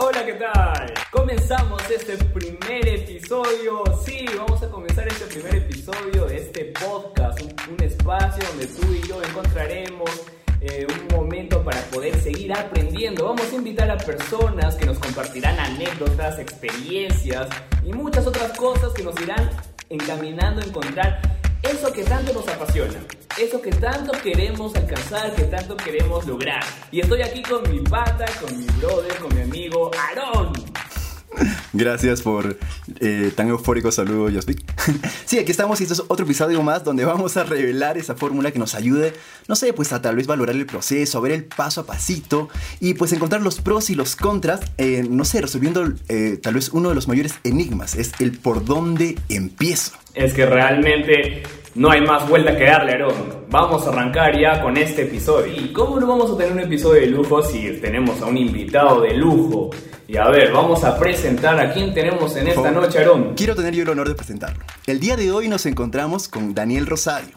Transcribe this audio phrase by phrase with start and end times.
[0.00, 0.94] Hola, ¿qué tal?
[1.10, 3.82] Comenzamos este primer episodio.
[4.06, 9.08] Sí, vamos a comenzar este primer episodio de este podcast, un, espacio donde tú y
[9.08, 10.08] yo encontraremos
[10.60, 13.24] eh, un momento para poder seguir aprendiendo.
[13.24, 17.48] Vamos a invitar a personas que nos compartirán anécdotas, experiencias
[17.84, 19.50] y muchas otras cosas que nos irán
[19.90, 23.00] encaminando a encontrar eso que tanto nos apasiona,
[23.38, 26.62] eso que tanto queremos alcanzar, que tanto queremos lograr.
[26.90, 30.52] Y estoy aquí con mi pata, con mi brother, con mi amigo Aarón.
[31.72, 32.58] Gracias por
[33.00, 34.62] eh, tan eufórico saludo, Josvik.
[35.26, 38.50] sí, aquí estamos y esto es otro episodio más donde vamos a revelar esa fórmula
[38.50, 39.12] que nos ayude,
[39.46, 42.48] no sé, pues a tal vez valorar el proceso, a ver el paso a pasito
[42.80, 44.60] y pues encontrar los pros y los contras,
[45.08, 49.16] no sé, resolviendo eh, tal vez uno de los mayores enigmas, es el por dónde
[49.28, 49.92] empiezo.
[50.14, 51.42] Es que realmente
[51.78, 53.46] no hay más vuelta que darle, Aarón.
[53.48, 55.46] Vamos a arrancar ya con este episodio.
[55.46, 59.00] ¿Y cómo no vamos a tener un episodio de lujo si tenemos a un invitado
[59.00, 59.70] de lujo?
[60.08, 63.34] Y a ver, vamos a presentar a quién tenemos en esta noche, Aarón.
[63.36, 64.64] Quiero tener yo el honor de presentarlo.
[64.86, 67.30] El día de hoy nos encontramos con Daniel Rosario,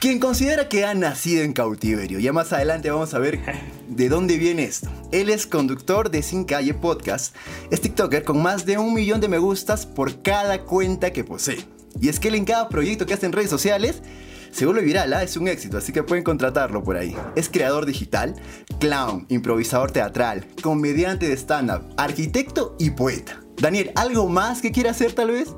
[0.00, 2.18] quien considera que ha nacido en cautiverio.
[2.18, 3.38] Ya más adelante vamos a ver
[3.88, 4.88] de dónde viene esto.
[5.12, 7.36] Él es conductor de Sin Calle Podcast,
[7.70, 11.79] es TikToker con más de un millón de me gustas por cada cuenta que posee.
[12.00, 14.02] Y es que él en cada proyecto que hace en redes sociales
[14.50, 15.22] se vuelve viral, ¿ah?
[15.22, 17.16] es un éxito, así que pueden contratarlo por ahí.
[17.36, 18.34] Es creador digital,
[18.80, 23.40] clown, improvisador teatral, comediante de stand-up, arquitecto y poeta.
[23.56, 25.54] Daniel, ¿algo más que quiera hacer tal vez?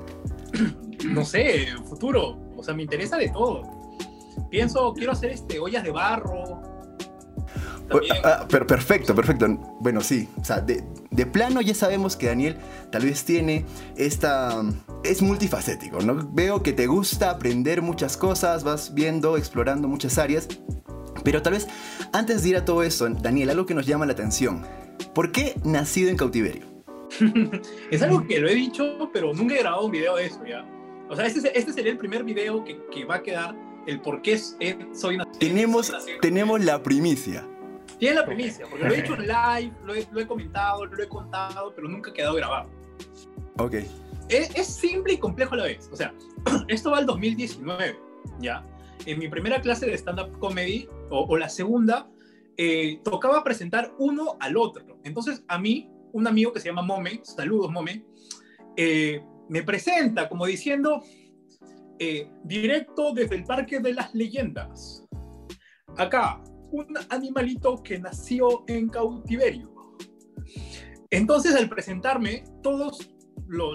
[1.05, 2.39] No sé, futuro.
[2.57, 3.63] O sea, me interesa de todo.
[4.51, 6.63] Pienso, quiero hacer este, ollas de barro,
[8.25, 9.47] Ah, pero perfecto, perfecto.
[9.81, 10.29] Bueno, sí.
[10.41, 12.57] O sea, de, de, plano ya sabemos que Daniel
[12.91, 13.65] tal vez tiene
[13.97, 14.63] esta...
[15.05, 16.29] Es multifacético, ¿no?
[16.33, 20.49] Veo que te gusta aprender muchas cosas, vas viendo, explorando muchas áreas.
[21.25, 21.69] Pero tal vez
[22.13, 24.63] antes de ir a todo eso, Daniel, algo que nos llama la atención.
[25.15, 26.67] ¿Por qué nacido en cautiverio?
[27.91, 30.67] es algo que lo he dicho, pero nunca he grabado un video de eso, ¿ya?
[31.11, 33.55] O sea, este, este sería el primer video que, que, va a quedar
[33.87, 35.39] el por qué soy nacido.
[35.39, 37.47] Tenemos, tenemos la primicia.
[38.03, 41.01] Tiene la primicia, porque lo he hecho en live, lo he, lo he, comentado, lo
[41.01, 42.69] he contado, pero nunca ha quedado grabado.
[43.59, 43.75] Ok.
[44.29, 45.89] Es, es, simple y complejo a la vez.
[45.93, 46.13] O sea,
[46.67, 47.97] esto va al 2019,
[48.41, 48.67] ¿ya?
[49.07, 52.11] En mi primera clase de stand-up comedy, o, o, la segunda,
[52.57, 54.99] eh, tocaba presentar uno al otro.
[55.05, 58.05] Entonces, a mí, un amigo que se llama Mome, saludos Mome,
[58.77, 61.05] eh, me presenta como diciendo,
[62.01, 65.07] eh, directo desde el Parque de las Leyendas.
[65.97, 69.73] Acá, un animalito que nació en cautiverio.
[71.11, 73.11] Entonces, al presentarme, todos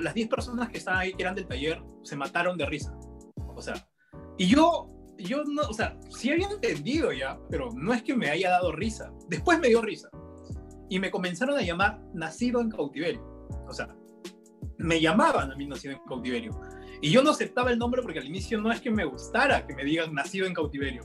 [0.02, 2.98] las 10 personas que estaban ahí, eran del taller, se mataron de risa.
[3.56, 3.88] O sea,
[4.38, 8.30] y yo, yo no, o sea, sí había entendido ya, pero no es que me
[8.30, 9.12] haya dado risa.
[9.30, 10.10] Después me dio risa.
[10.90, 13.22] Y me comenzaron a llamar nacido en cautiverio.
[13.68, 13.96] O sea,
[14.78, 16.60] me llamaban a mí nacido en cautiverio.
[17.02, 19.76] Y yo no aceptaba el nombre porque al inicio no es que me gustara que
[19.76, 21.04] me digan nacido en cautiverio.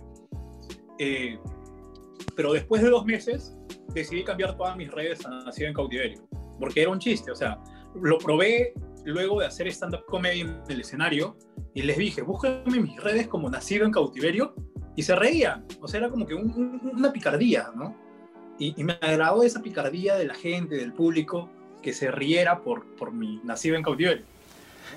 [0.98, 1.38] Eh,
[2.34, 3.56] pero después de dos meses
[3.94, 6.26] decidí cambiar todas mis redes a Nacido en Cautiverio,
[6.58, 7.58] porque era un chiste, o sea,
[8.00, 8.74] lo probé
[9.04, 11.36] luego de hacer stand-up comedy en el escenario
[11.74, 14.54] y les dije, búsquenme mis redes como Nacido en Cautiverio
[14.96, 17.96] y se reían, o sea, era como que una picardía, ¿no?
[18.58, 21.48] Y, y, me agradó esa picardía de la gente, del público,
[21.82, 24.24] que se riera por, por mi Nacido en Cautiverio.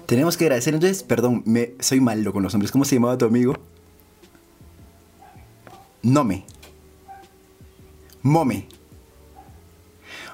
[0.06, 3.26] Tenemos que agradecer, entonces, perdón, me, soy malo con los nombres, ¿cómo se llamaba tu
[3.26, 3.56] amigo?
[6.04, 6.46] Nome.
[8.26, 8.66] Mome.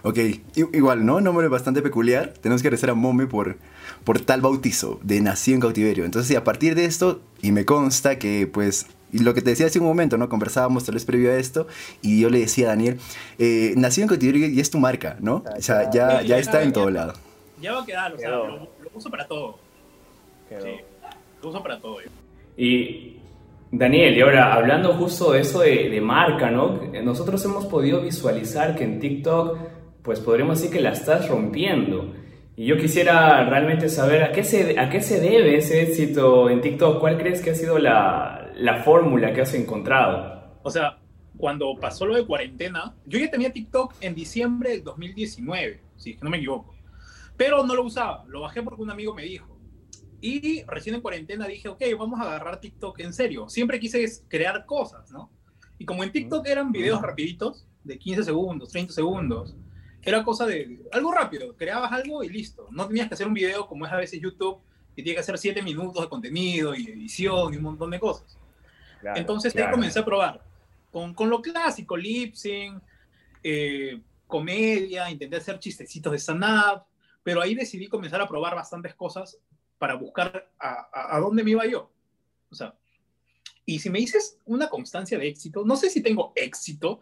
[0.04, 0.18] Ok,
[0.56, 1.20] igual, ¿no?
[1.20, 2.30] Nombre bastante peculiar.
[2.30, 3.58] Tenemos que agradecer a Mome por,
[4.06, 6.06] por tal bautizo de nacido en cautiverio.
[6.06, 9.66] Entonces, a partir de esto, y me consta que, pues, y lo que te decía
[9.66, 10.30] hace un momento, ¿no?
[10.30, 11.68] Conversábamos tal vez previo a esto,
[12.02, 12.98] y yo le decía a Daniel,
[13.38, 15.44] eh, nacido en cautiverio y es tu marca, ¿no?
[15.58, 17.14] O sea, ya, ya está en todo lado.
[17.60, 19.60] Ya va a quedar, o sea, lo, lo, uso para todo.
[20.48, 20.78] Sí,
[21.44, 21.98] lo uso para todo.
[22.56, 23.18] Y
[23.72, 26.82] Daniel, y ahora hablando justo de eso de, marca, ¿no?
[27.04, 29.58] Nosotros hemos podido visualizar que en TikTok,
[30.02, 32.14] pues podríamos decir que la estás rompiendo.
[32.58, 36.60] Y yo quisiera realmente saber a qué se, a qué se debe ese éxito en
[36.60, 37.00] TikTok.
[37.00, 40.60] ¿Cuál crees que ha sido la, la fórmula que has encontrado?
[40.64, 40.98] O sea,
[41.38, 46.30] cuando pasó lo de cuarentena, yo ya tenía TikTok en diciembre del 2019, si no
[46.30, 46.76] me equivoco.
[47.38, 49.51] Pero no lo usaba, lo bajé porque un amigo me dijo.
[50.22, 53.50] Y recién en cuarentena dije, ok, vamos a agarrar TikTok en serio.
[53.50, 55.32] Siempre quise crear cosas, ¿no?
[55.80, 59.56] Y como en TikTok eran videos rapiditos, de 15 segundos, 30 segundos,
[60.04, 61.56] era cosa de algo rápido.
[61.56, 62.68] Creabas algo y listo.
[62.72, 64.60] No tenías que hacer un video como es a veces YouTube,
[64.96, 68.38] que tiene que hacer 7 minutos de contenido y edición y un montón de cosas.
[69.16, 70.44] Entonces ahí comencé a probar.
[70.92, 72.82] Con, con lo clásico, lip sync,
[73.44, 76.84] eh, comedia, intenté hacer chistecitos de stand-up,
[77.24, 79.40] pero ahí decidí comenzar a probar bastantes cosas
[79.82, 81.90] para buscar a, a, dónde me iba yo.
[82.52, 82.76] O sea,
[83.66, 87.00] y si me dices una constancia de éxito, no sé si tengo éxito,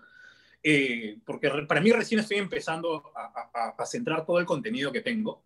[0.64, 5.44] eh, porque para mí recién estoy empezando a, a, centrar todo el contenido que tengo.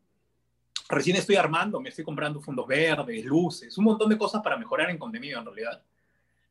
[0.90, 4.92] Recién estoy armando, me estoy comprando fondos verdes, luces, un montón de cosas para mejorar
[4.92, 5.82] en contenido en realidad.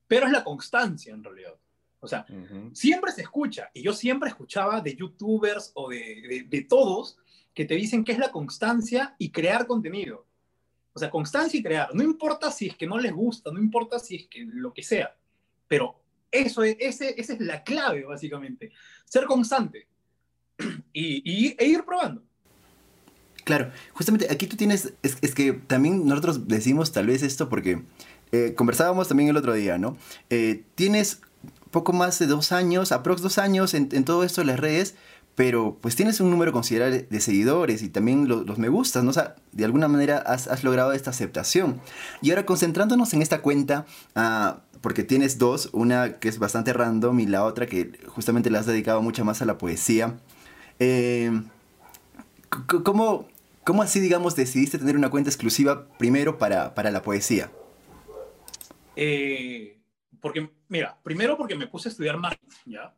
[0.08, 1.54] Pero es la constancia en realidad.
[2.00, 2.26] O sea,
[2.72, 7.18] siempre se escucha, y yo siempre escuchaba de youtubers o de, de, todos
[7.54, 10.26] que te dicen que es la constancia y crear contenido.
[10.92, 11.94] O sea, constancia y crear.
[11.94, 14.82] No importa si es que no les gusta, no importa si es que lo que
[14.82, 15.14] sea,
[15.66, 15.96] pero
[16.30, 18.72] eso es, ese, esa es la clave, básicamente.
[19.04, 19.86] Ser constante
[20.92, 22.22] y, e ir probando.
[23.44, 27.82] Claro, justamente aquí tú tienes, es, es, que también nosotros decimos tal vez esto porque
[28.30, 29.96] eh, conversábamos también el otro día, ¿no?
[30.30, 31.20] Eh, tienes
[31.72, 34.94] poco más de dos años, aprox dos años en, todo esto de las redes,
[35.34, 39.10] pero pues tienes un número considerable de seguidores y también los me gustas, ¿no?
[39.10, 41.80] O sea, de alguna manera has, logrado esta aceptación.
[42.20, 47.18] Y ahora concentrándonos en esta cuenta, uh, porque tienes dos, una que es bastante random
[47.20, 50.18] y la otra que justamente le has dedicado mucho más a la poesía.
[50.78, 51.30] Eh,
[52.84, 53.28] ¿cómo,
[53.64, 57.50] ¿Cómo así, digamos, decidiste tener una cuenta exclusiva primero para, para la poesía?
[58.96, 59.80] Eh,
[60.20, 62.94] porque, mira, primero porque me puse a estudiar marketing, ¿ya?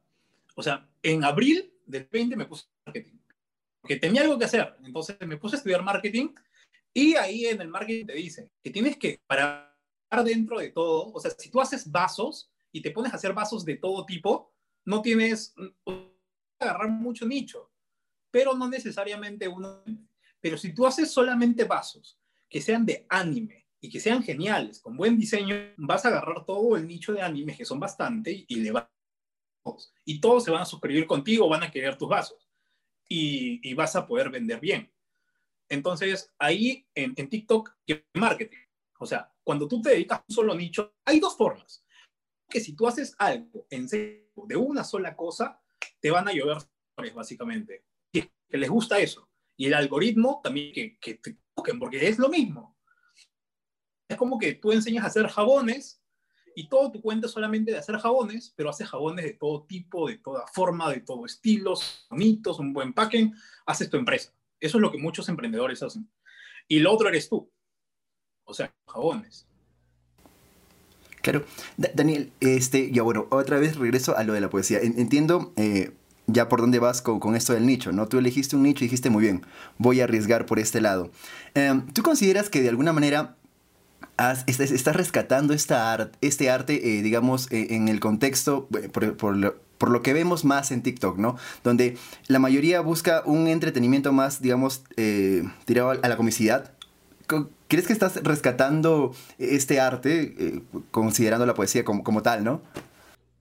[0.56, 3.18] O sea, en abril del 20 me puse marketing,
[3.80, 4.76] porque tenía algo que hacer.
[4.84, 6.28] Entonces me puse a estudiar marketing
[6.92, 9.74] y ahí en el marketing te dice que tienes que parar
[10.24, 13.64] dentro de todo, o sea, si tú haces vasos y te pones a hacer vasos
[13.64, 14.54] de todo tipo,
[14.84, 15.54] no tienes,
[16.60, 17.72] agarrar mucho nicho,
[18.30, 19.82] pero no necesariamente uno.
[20.40, 22.16] Pero si tú haces solamente vasos
[22.48, 26.74] que sean de anime, y que sean geniales, con buen diseño, vas a agarrar todo
[26.74, 28.86] el nicho de animes, que son bastante, y le vas
[30.04, 32.48] y todos se van a suscribir contigo, van a querer tus vasos
[33.08, 34.92] y, vas a poder vender bien.
[35.68, 37.74] Entonces, ahí en, en TikTok,
[38.14, 38.58] marketing.
[38.98, 41.84] O sea, cuando tú te dedicas a un solo nicho, hay dos formas.
[42.48, 45.60] Que si tú haces algo en serio de una sola cosa,
[46.00, 46.58] te van a llover
[47.14, 47.84] básicamente.
[48.12, 49.28] Y que les gusta eso.
[49.56, 52.74] Y el algoritmo también que, que te busquen, porque es lo mismo
[54.08, 56.02] es como que tú enseñas a hacer jabones
[56.54, 60.18] y todo tu cuenta solamente de hacer jabones, pero haces jabones de todo tipo, de
[60.18, 61.74] toda forma, de todo estilo,
[62.10, 63.34] bonitos, un buen packing,
[63.66, 64.32] haces tu empresa.
[64.60, 66.08] Eso es lo que muchos emprendedores hacen.
[66.68, 67.50] Y lo otro eres tú.
[68.44, 69.46] O sea, jabones.
[71.22, 71.44] Claro.
[71.76, 74.80] Daniel, este, ya bueno, otra vez regreso a lo de la poesía.
[74.80, 75.92] entiendo eh,
[76.26, 78.08] ya por dónde vas con, esto del nicho, ¿no?
[78.08, 79.44] Tú elegiste un nicho y dijiste muy bien,
[79.78, 81.10] voy a arriesgar por este lado.
[81.54, 83.36] Em, ¿Tú consideras que de alguna manera
[84.46, 90.12] estás, rescatando esta este arte, eh, digamos, eh, en el contexto, eh, por, lo, que
[90.12, 91.36] vemos más en TikTok, ¿no?
[91.62, 91.96] Donde
[92.28, 94.84] la mayoría busca un entretenimiento más, digamos,
[95.64, 96.72] tirado a la comicidad.
[97.68, 102.62] ¿Crees que estás rescatando este arte, considerando la poesía como, como tal, no?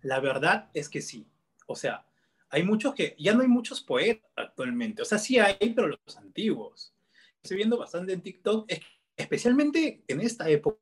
[0.02, 1.28] La verdad es que sí.
[1.68, 2.06] O sea,
[2.50, 5.02] hay muchos que, ya no hay muchos poetas actualmente.
[5.02, 6.94] O sea, sí hay, pero los antiguos.
[7.42, 8.80] Estoy viendo bastante en TikTok, es
[9.16, 10.80] especialmente en esta época,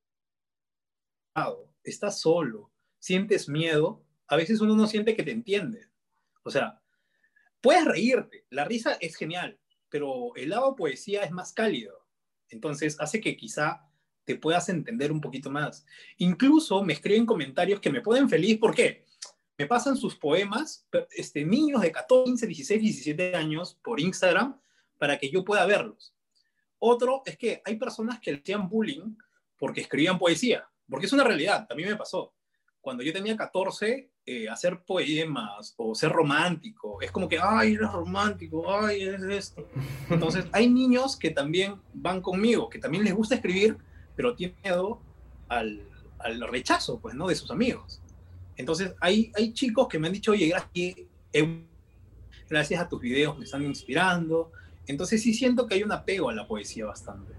[1.84, 5.88] estás solo, sientes miedo, a veces uno no siente que te entiende.
[6.44, 6.82] O sea,
[7.60, 9.60] puedes reírte, la risa es genial,
[9.90, 12.08] pero el lado poesía es más cálido.
[12.50, 13.88] Entonces hace que quizá
[14.24, 15.86] te puedas entender un poquito más.
[16.18, 19.06] Incluso me escriben comentarios que me ponen feliz porque
[19.58, 24.60] me pasan sus poemas, este, niños de 14, 16, 17 años por Instagram
[24.98, 26.14] para que yo pueda verlos.
[26.84, 29.16] Otro es que hay personas que le hacían bullying
[29.56, 32.34] porque escribían poesía, porque es una realidad, a mí me pasó.
[32.82, 37.92] Cuando yo tenía 14, eh, hacer poemas o ser romántico, es como que, ay, eres
[37.92, 39.70] romántico, ay, es esto.
[40.10, 43.78] Entonces, hay niños que también van conmigo, que también les gusta escribir,
[44.16, 45.00] pero tienen miedo
[45.50, 47.28] al, al rechazo, pues, ¿no?
[47.28, 48.02] De sus amigos.
[48.58, 50.96] Entonces, hay, hay chicos que me han dicho, oye, gracias,
[52.50, 54.52] gracias a tus videos me están inspirando,
[54.92, 57.34] entonces sí siento que hay un apego a la poesía bastante.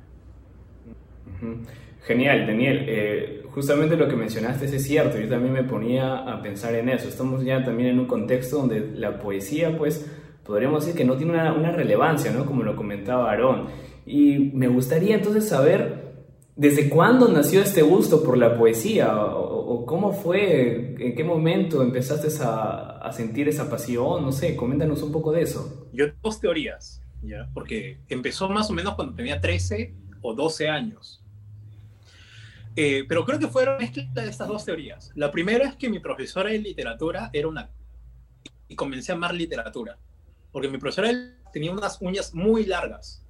[2.04, 2.84] Genial, Daniel.
[2.88, 5.18] Eh, justamente lo que mencionaste es cierto.
[5.18, 7.08] Yo también me ponía a pensar en eso.
[7.08, 10.10] Estamos ya también en un contexto donde la poesía, pues,
[10.44, 12.44] podríamos decir que no tiene una, relevancia, ¿no?
[12.44, 13.66] Como lo comentaba Aarón.
[14.04, 16.02] Y me gustaría entonces saber
[16.56, 22.28] desde cuándo nació este gusto por la poesía o, cómo fue, en qué momento empezaste
[22.44, 25.88] a, a sentir esa pasión, no sé, coméntanos un poco de eso.
[25.92, 27.02] Yo dos teorías.
[27.54, 31.22] Porque empezó más o menos cuando tenía 13 o 12 años.
[32.74, 35.12] Eh, pero creo que fueron mezcla de estas dos teorías.
[35.14, 37.70] La primera es que mi profesora de literatura era una...
[38.68, 39.98] y comencé a amar literatura.
[40.50, 41.10] porque mi profesora
[41.52, 43.24] tenía unas uñas muy largas.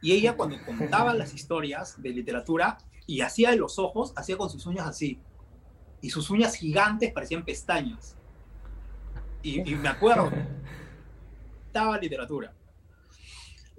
[0.00, 4.50] Y ella cuando contaba las historias de literatura y hacía de los ojos, hacía con
[4.50, 5.20] sus uñas así.
[6.00, 8.16] Y sus uñas gigantes parecían pestañas.
[9.42, 10.30] Y, y me acuerdo,
[11.66, 12.52] estaba literatura.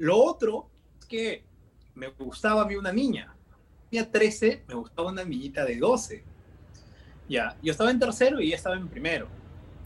[0.04, 0.70] Lo otro
[1.00, 1.44] es que
[1.96, 3.34] me gustaba a mí una niña.
[3.90, 6.22] Tenía 13, me gustaba una niñita de 12.
[7.30, 9.30] Ya, yo estaba en tercero y ella estaba en primero.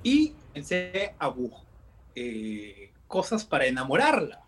[0.02, 1.62] Y pensé a buscar
[2.16, 4.42] eh, cosas para enamorarla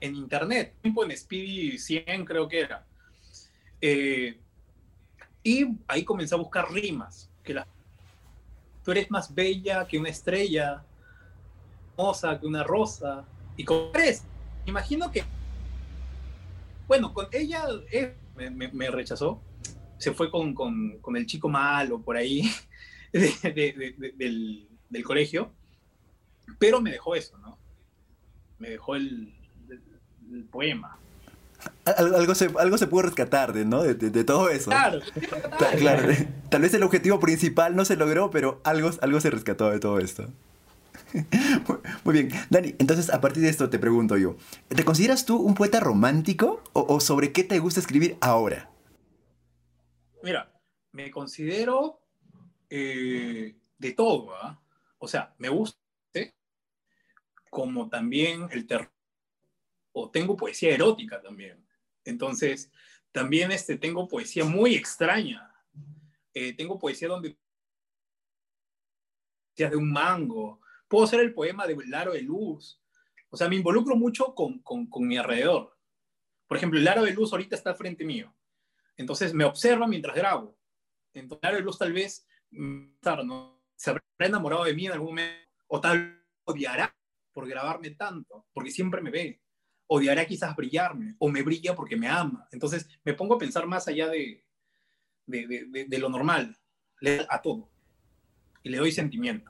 [0.00, 2.86] en internet, tiempo en Speedy 100 creo que era.
[3.82, 4.40] Eh,
[5.42, 7.66] y ahí comencé a buscar rimas, que la,
[8.82, 10.82] tú eres más bella que una estrella,
[11.92, 13.26] hermosa que una rosa,
[13.58, 13.90] y con
[14.66, 15.24] imagino que,
[16.86, 19.40] bueno, con ella eh, me, rechazó,
[19.98, 22.50] se fue con, con, con, el chico malo por ahí
[23.12, 25.52] del, del colegio,
[26.58, 27.58] pero me dejó eso, ¿no?
[28.58, 29.34] Me dejó el,
[30.30, 30.98] el, poema.
[31.84, 33.82] Algo se, algo se pudo rescatar de, ¿no?
[33.82, 34.70] de, de, todo eso.
[34.70, 35.00] Claro,
[35.78, 36.12] claro,
[36.48, 39.98] tal vez el objetivo principal no se logró, pero algo, algo se rescató de todo
[39.98, 40.28] esto.
[42.04, 44.36] Muy bien, Dani, entonces a partir de esto te pregunto yo,
[44.68, 48.70] ¿te consideras tú un poeta romántico o, sobre qué te gusta escribir ahora?
[50.22, 50.52] Mira,
[50.92, 52.00] me considero
[52.68, 54.60] eh, de todo, ¿ah?
[54.98, 55.78] O sea, me gusta
[57.50, 58.92] como también el terror,
[59.92, 61.64] o tengo poesía erótica también.
[62.04, 62.70] Entonces,
[63.12, 65.54] también este, tengo poesía muy extraña.
[66.34, 67.38] Eh, tengo poesía donde
[69.56, 70.60] de un mango.
[70.88, 72.80] Puedo hacer el poema de Laro de Luz.
[73.30, 75.76] O sea, me involucro mucho con, con, con mi alrededor.
[76.46, 78.34] Por ejemplo, el Aro de Luz ahorita está frente mío.
[78.96, 80.56] Entonces me observa mientras grabo.
[81.12, 83.60] Entonces, Laro de Luz tal vez ¿no?
[83.74, 85.46] se habrá enamorado de mí en algún momento.
[85.66, 86.94] O tal vez odiará
[87.32, 89.42] por grabarme tanto, porque siempre me ve.
[89.88, 92.48] Odiará quizás brillarme, o me brilla porque me ama.
[92.50, 94.44] Entonces me pongo a pensar más allá de,
[95.26, 96.56] de, lo normal,
[97.00, 97.70] le a todo.
[98.62, 99.48] Y le doy sentimiento.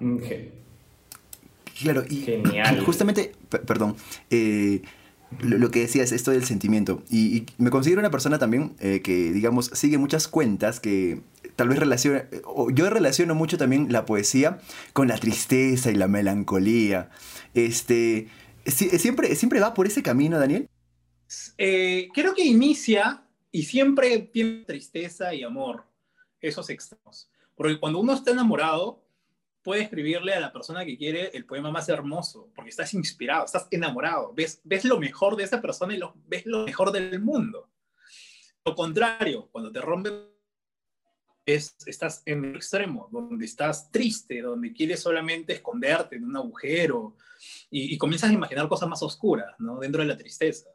[1.80, 2.80] Claro, y Genial.
[2.84, 3.96] justamente, perdón,
[4.30, 4.82] eh,
[5.40, 7.02] lo, que decías, esto del sentimiento.
[7.10, 11.20] Y, me considero una persona también eh, que, digamos, sigue muchas cuentas que
[11.56, 14.58] tal vez relaciona, o yo relaciono mucho también la poesía
[14.92, 17.10] con la tristeza y la melancolía.
[17.54, 18.28] Este,
[18.66, 20.68] ¿siempre, ¿Siempre va por ese camino, Daniel?
[21.58, 25.84] Eh, creo que inicia y siempre tiene tristeza y amor,
[26.40, 27.30] esos extremos.
[27.54, 29.05] Porque cuando uno está enamorado,
[29.66, 33.66] puede escribirle a la persona que quiere el poema más hermoso, porque estás inspirado, estás
[33.72, 37.68] enamorado, ves, ves lo mejor de esa persona y lo, ves lo mejor del mundo.
[38.64, 40.28] Lo contrario, cuando te rompen,
[41.44, 47.16] es, estás en el extremo, donde estás triste, donde quieres solamente esconderte en un agujero
[47.68, 49.80] y, comienzas a imaginar cosas más oscuras, ¿no?
[49.80, 50.70] Dentro de la tristeza.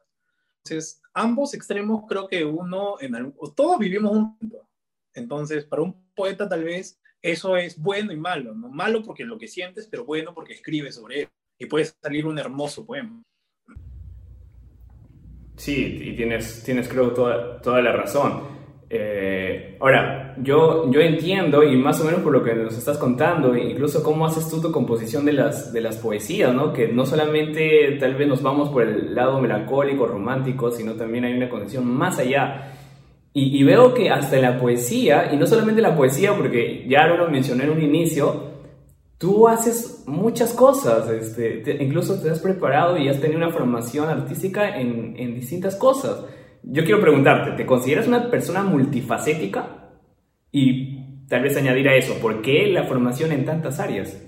[0.65, 4.67] Entonces, ambos extremos creo que uno, en todos vivimos un punto.
[5.13, 8.69] Entonces, para un poeta tal vez eso es bueno y malo, ¿no?
[8.69, 11.27] Malo porque lo que sientes, pero bueno porque escribes sobre él.
[11.59, 13.21] Y puede salir un hermoso poema.
[15.55, 18.61] Sí, y tienes, tienes creo toda, toda la razón.
[18.89, 23.55] Eh, ahora, yo, yo entiendo, y más o menos por lo que nos estás contando,
[23.55, 26.73] incluso cómo haces tú tu composición de las, de las poesías, ¿no?
[26.73, 31.33] Que no solamente tal vez nos vamos por el lado melancólico, romántico, sino también hay
[31.33, 32.73] una conexión más allá.
[33.33, 37.63] Y, veo que hasta la poesía, y no solamente la poesía, porque ya lo mencioné
[37.63, 38.51] en un inicio,
[39.17, 44.77] tú haces muchas cosas, este, incluso te has preparado y has tenido una formación artística
[44.77, 46.25] en, en distintas cosas.
[46.61, 49.91] Yo quiero preguntarte, ¿te consideras una persona multifacética?
[50.51, 54.21] Y tal vez añadir a eso, ¿por qué la formación en tantas áreas?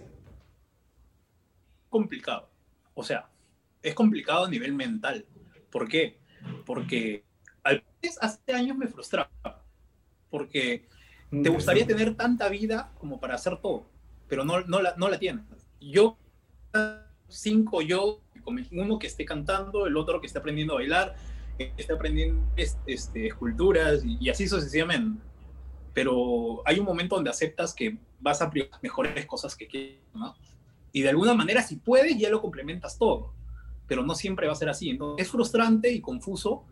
[1.90, 2.50] Complicado.
[2.94, 3.28] O sea,
[3.82, 5.26] es complicado a nivel mental.
[5.70, 6.20] ¿Por qué?
[6.66, 7.24] Porque
[8.20, 9.30] hace años me frustraba,
[10.30, 10.88] porque
[11.30, 13.90] te mm, gustaría tener tanta vida como para hacer todo,
[14.28, 15.46] pero no, no, la, no la tienes.
[15.80, 16.18] Yo,
[17.28, 18.22] cinco yo,
[18.72, 21.16] uno que esté cantando, el otro que esté aprendiendo a bailar,
[21.58, 25.22] que esté aprendiendo este, esculturas y, así sucesivamente.
[25.94, 30.36] Pero hay un momento donde aceptas que vas a aprender mejores cosas que quieres, ¿no?
[30.92, 33.34] Y de alguna manera, si puedes, ya lo complementas todo.
[33.88, 34.90] Pero no siempre va a ser así.
[34.90, 36.66] Entonces, es frustrante y confuso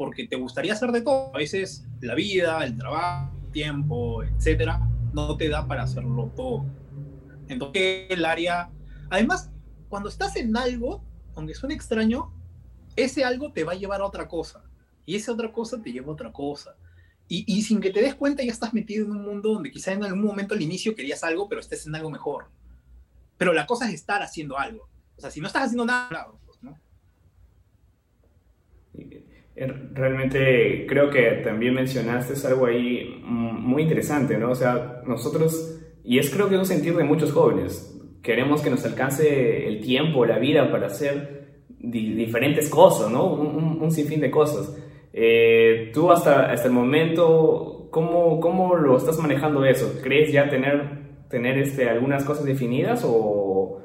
[0.00, 1.30] porque te gustaría hacer de todo.
[1.34, 4.80] A veces la vida, el trabajo, el tiempo, etcétera,
[5.12, 6.64] no te da para hacerlo todo.
[7.48, 8.70] Entonces, el área.
[9.10, 9.50] Además,
[9.90, 11.04] cuando estás en algo,
[11.34, 12.32] aunque suene extraño,
[12.96, 14.64] ese algo te va a llevar a otra cosa.
[15.04, 16.76] Y esa otra cosa te lleva a otra cosa.
[17.28, 19.92] Y, y, sin que te des cuenta, ya estás metido en un mundo donde quizá
[19.92, 22.46] en algún momento al inicio querías algo, pero estés en algo mejor.
[23.36, 24.88] Pero la cosa es estar haciendo algo.
[25.18, 26.78] O sea, si no estás haciendo nada, pues, ¿no?
[29.66, 34.52] Realmente creo que también mencionaste algo ahí muy interesante, ¿no?
[34.52, 38.84] O sea, nosotros, y es creo que un sentir de muchos jóvenes, queremos que nos
[38.86, 41.40] alcance el tiempo, la vida para hacer
[41.78, 43.34] diferentes cosas, ¿no?
[43.34, 44.74] Un, sinfín de cosas.
[45.12, 50.00] Eh, tú hasta, hasta el momento, ¿cómo, ¿cómo lo estás manejando eso?
[50.02, 53.82] ¿Crees ya tener, tener este, algunas cosas definidas o,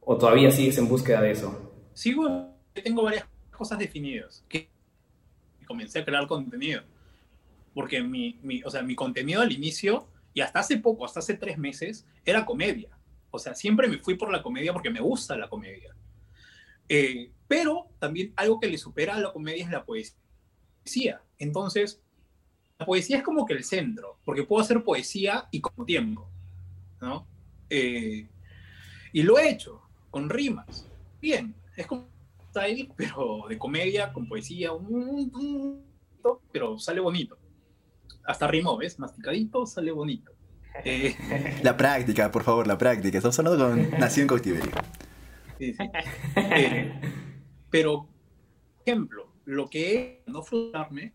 [0.00, 1.72] o todavía sigues en búsqueda de eso?
[1.94, 2.28] Sigo,
[2.72, 4.44] tengo varias cosas definidas.
[5.66, 6.82] Comencé a crear contenido.
[7.74, 11.34] Porque mi, mi, o sea, mi contenido al inicio, y hasta hace poco, hasta hace
[11.34, 12.90] tres meses, era comedia.
[13.30, 15.94] O sea, siempre me fui por la comedia porque me gusta la comedia.
[16.88, 21.22] Eh, pero también algo que le supera a la comedia es la poesía.
[21.38, 22.02] Entonces,
[22.78, 26.28] la poesía es como que el centro, porque puedo hacer poesía y con tiempo,
[27.00, 27.26] ¿no?
[27.70, 28.28] Eh,
[29.12, 30.86] y lo he hecho, con rimas.
[31.20, 32.08] Bien, es como
[32.56, 34.70] style, pero de comedia, con poesía,
[36.52, 37.38] pero sale bonito.
[38.24, 38.98] Hasta rimó, ¿ves?
[38.98, 40.32] Masticadito, sale bonito.
[40.84, 41.16] Eh,
[41.62, 43.16] la práctica, por favor, la práctica.
[43.16, 44.70] Estamos hablando con Nació en Cautiverio.
[45.58, 45.90] Sí, sí.
[46.36, 47.00] Eh,
[47.70, 48.06] pero,
[48.84, 51.14] ejemplo, lo que es no frustrarme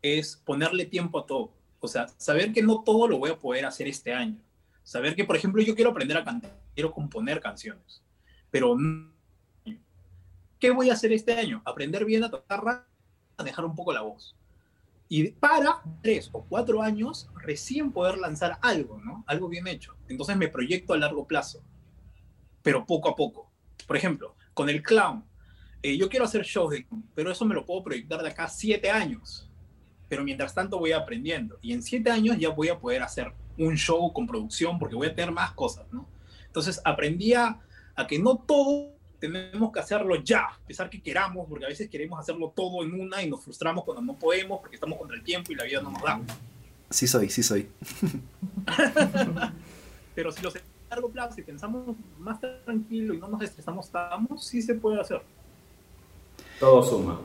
[0.00, 1.52] es ponerle tiempo a todo.
[1.80, 4.42] O sea, saber que no todo lo voy a poder hacer este año.
[4.84, 8.02] Saber que, por ejemplo, yo quiero aprender a cantar, quiero componer canciones,
[8.50, 8.74] pero
[10.64, 11.60] ¿qué voy a hacer este año?
[11.66, 12.86] Aprender bien a tocar,
[13.36, 14.34] a dejar un poco la voz
[15.10, 19.24] y para tres o cuatro años recién poder lanzar algo, ¿no?
[19.26, 19.94] Algo bien hecho.
[20.08, 21.62] Entonces me proyecto a largo plazo,
[22.62, 23.50] pero poco a poco.
[23.86, 25.22] Por ejemplo, con el clown,
[25.82, 28.90] eh, yo quiero hacer shows de pero eso me lo puedo proyectar de acá siete
[28.90, 29.46] años.
[30.08, 33.76] Pero mientras tanto voy aprendiendo y en siete años ya voy a poder hacer un
[33.76, 36.08] show con producción porque voy a tener más cosas, ¿no?
[36.46, 37.60] Entonces aprendí a
[38.08, 38.93] que no todo
[39.28, 43.00] tenemos que hacerlo ya, a pesar que queramos, porque a veces queremos hacerlo todo en
[43.00, 45.80] una y nos frustramos cuando no podemos porque estamos contra el tiempo y la vida
[45.80, 46.20] no nos da.
[46.90, 47.66] Sí soy, sí soy.
[50.14, 53.88] Pero si lo hacemos a largo plazo y pensamos más tranquilo y no nos estresamos
[53.90, 55.22] tanto, sí se puede hacer.
[56.60, 57.18] Todo suma.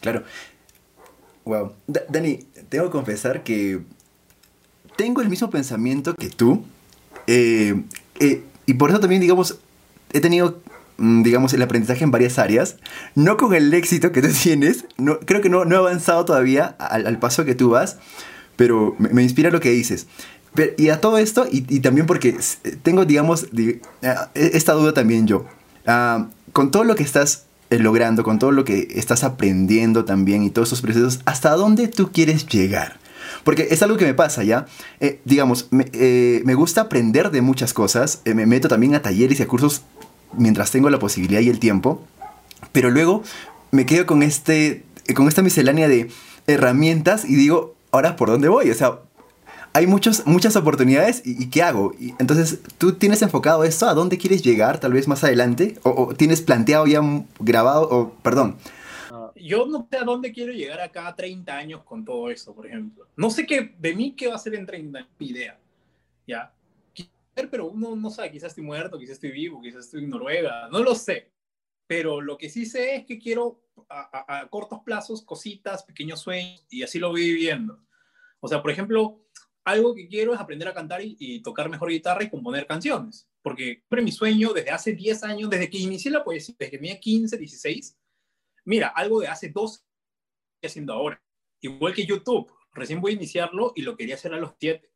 [0.00, 0.24] Claro.
[1.44, 1.72] Wow.
[1.86, 2.36] Dani,
[2.68, 3.82] tengo que confesar que
[4.98, 6.64] tengo el mismo pensamiento que tú.
[7.28, 7.84] Eh,
[8.18, 9.60] eh, y por eso también, digamos,
[10.12, 10.60] he tenido,
[10.96, 12.76] mm, digamos, el aprendizaje en varias áreas.
[13.14, 14.86] No con el éxito que tú tienes.
[14.96, 17.98] No, creo que no, no he avanzado todavía al, paso que tú vas.
[18.56, 20.08] Pero me, inspira lo que dices.
[20.76, 22.36] y a todo esto, y, también porque
[22.82, 23.80] tengo, digamos, e,
[24.34, 25.46] esta duda también yo.
[25.86, 30.42] Ah, con todo lo que estás eh, logrando, con todo lo que estás aprendiendo también
[30.42, 32.98] y todos estos procesos, ¿hasta dónde tú quieres llegar?
[33.44, 34.66] Porque es algo que me pasa, ¿ya?
[35.00, 39.40] Eh, digamos, eh, me, gusta aprender de muchas cosas, eh, me meto también a talleres
[39.40, 39.82] y a cursos
[40.36, 42.02] mientras tengo la posibilidad y el tiempo,
[42.72, 43.22] pero luego
[43.70, 46.10] me quedo con, este, con esta miscelánea de
[46.46, 48.70] herramientas y digo, ahora, ¿por dónde voy?
[48.70, 48.98] O sea,
[49.72, 51.94] hay muchos, muchas oportunidades y, ¿qué hago?
[52.18, 53.88] Entonces, ¿tú tienes enfocado esto?
[53.88, 55.78] ¿A dónde quieres llegar tal vez más adelante?
[55.82, 57.00] ¿O, o tienes planteado ya
[57.38, 57.82] grabado?
[57.90, 58.56] O, perdón,
[59.40, 62.66] yo no sé a dónde quiero llegar acá a 30 años con todo eso, por
[62.66, 63.06] ejemplo.
[63.16, 65.58] No sé qué, de mí qué va a ser en 30 años, idea.
[66.26, 66.52] ¿Ya?
[67.34, 70.80] Pero uno no sabe, quizás estoy muerto, quizás estoy vivo, quizás estoy en Noruega, no
[70.82, 71.30] lo sé.
[71.86, 76.82] Pero lo que sí sé es que quiero a, cortos plazos cositas, pequeños sueños, y
[76.82, 77.80] así lo voy viviendo.
[78.40, 79.24] O sea, por ejemplo,
[79.64, 83.28] algo que quiero es aprender a cantar y, y, tocar mejor guitarra y componer canciones.
[83.40, 86.78] Porque siempre mi sueño desde hace 10 años, desde que inicié la poesía, desde que
[86.78, 87.96] tenía 15, 16,
[88.68, 89.86] Mira, algo de hace dos
[90.56, 91.22] estoy haciendo ahora.
[91.62, 94.92] Igual que YouTube, recién voy a iniciarlo y lo quería hacer a los siete.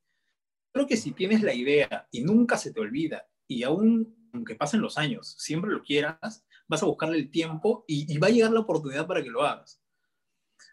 [0.75, 4.83] Creo que si tienes la idea y nunca se te olvida, y aún aunque pasen
[4.83, 8.61] los años, siempre lo quieras, vas a buscarle el tiempo y, va a llegar la
[8.61, 9.83] oportunidad para que lo hagas.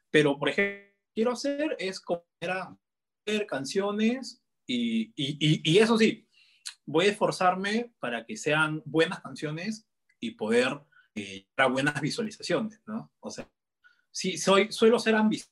[0.09, 2.03] Pero, por ejemplo, quiero hacer es
[2.41, 6.27] hacer canciones y, y, eso sí,
[6.85, 9.87] voy a esforzarme para que sean buenas canciones
[10.19, 10.81] y poder
[11.55, 13.11] para buenas visualizaciones, ¿no?
[13.19, 13.49] O sea,
[14.11, 15.51] si soy, suelo ser ambicioso,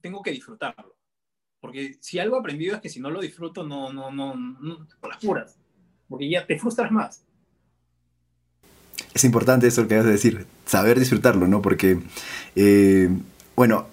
[0.00, 0.96] tengo que disfrutarlo.
[1.60, 5.10] Porque si algo aprendido es que si no lo disfruto, no, no, no, no por
[5.10, 5.58] las puras.
[6.08, 7.24] Porque ya te frustras más.
[9.14, 11.62] Es importante eso que vas a decir, saber disfrutarlo, ¿no?
[11.62, 12.00] Porque,
[12.54, 13.08] eh,
[13.56, 13.88] bueno,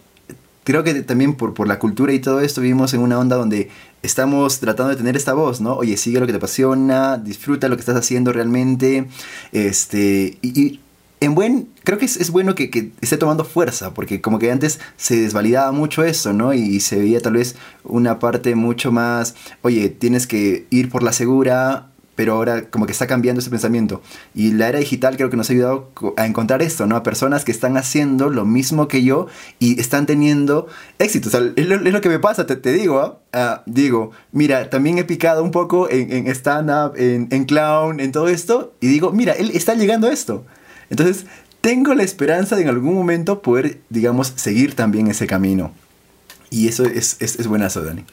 [0.64, 3.70] creo que también por, por la cultura y todo esto vivimos en una onda donde
[4.04, 5.76] estamos tratando de tener esta voz, ¿no?
[5.76, 9.08] Oye, sigue lo que te apasiona, disfruta lo que estás haciendo realmente,
[9.52, 10.80] este, y,
[11.20, 14.80] en buen, creo que es, bueno que, que, esté tomando fuerza, porque como que antes
[14.98, 16.52] se desvalidaba mucho eso, ¿no?
[16.54, 21.14] Y se veía tal vez una parte mucho más, oye, tienes que ir por la
[21.14, 24.02] segura, pero ahora como que está cambiando ese pensamiento.
[24.34, 26.96] Y la era digital creo que nos ha ayudado a encontrar esto, ¿no?
[26.96, 29.28] A personas que están haciendo lo mismo que yo
[29.60, 30.68] y están teniendo
[31.00, 31.30] éxito.
[31.56, 33.20] Es, lo, que me pasa, te, te digo, ¿ah?
[33.34, 38.12] Ah, digo, mira, también he picado un poco en, en stand-up, en, en clown, en
[38.12, 40.46] todo esto, y digo, mira, él está llegando a esto.
[40.90, 41.26] Entonces,
[41.62, 45.72] tengo la esperanza de en algún momento poder, digamos, seguir también ese camino.
[46.50, 48.04] Y eso es, es, es buenazo, Dani.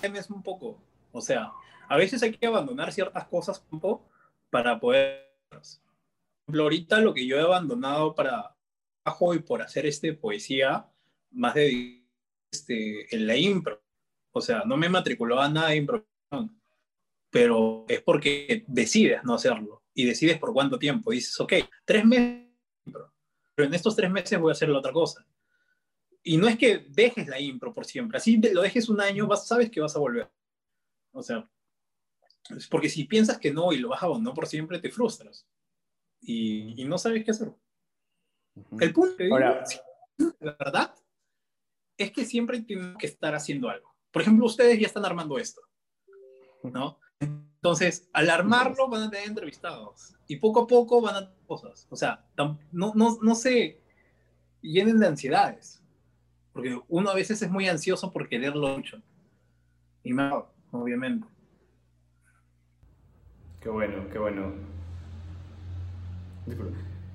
[0.00, 0.78] Es un poco,
[1.12, 1.50] o sea,
[1.92, 3.62] a veces hay que abandonar ciertas cosas
[4.48, 5.30] para poder...
[6.46, 8.56] Ahorita lo que yo he abandonado para
[9.02, 10.88] trabajo y por hacer este poesía,
[11.32, 12.02] más de
[12.50, 13.82] este, en la impro.
[14.30, 16.58] O sea, no me matriculó a nada de improvisación,
[17.28, 21.10] pero es porque decides no hacerlo y decides por cuánto tiempo.
[21.10, 21.52] Dices, ok,
[21.84, 22.48] tres meses,
[23.54, 25.26] pero en estos tres meses voy a hacer la otra cosa.
[26.22, 29.46] Y no es que dejes la impro por siempre, así lo dejes un año, vas,
[29.46, 30.30] sabes que vas a volver.
[31.12, 31.46] O sea,
[32.70, 35.46] porque si piensas que no y lo vas a abandonar por siempre, te frustras.
[36.20, 37.52] Y, no sabes qué hacer.
[38.78, 39.64] El punto, Ahora,
[40.40, 40.94] la verdad,
[41.96, 43.94] es que siempre tenemos que estar haciendo algo.
[44.10, 45.62] Por ejemplo, ustedes ya están armando esto,
[46.62, 46.98] ¿no?
[47.18, 51.86] Entonces, al armarlo van a tener entrevistados y poco a poco van a tener cosas.
[51.90, 53.80] O sea, no, no, no se
[54.60, 55.82] llenen de ansiedades,
[56.52, 59.00] porque uno a veces es muy ansioso por quererlo mucho.
[60.02, 61.26] Y más, obviamente.
[63.62, 64.52] Qué bueno, qué bueno.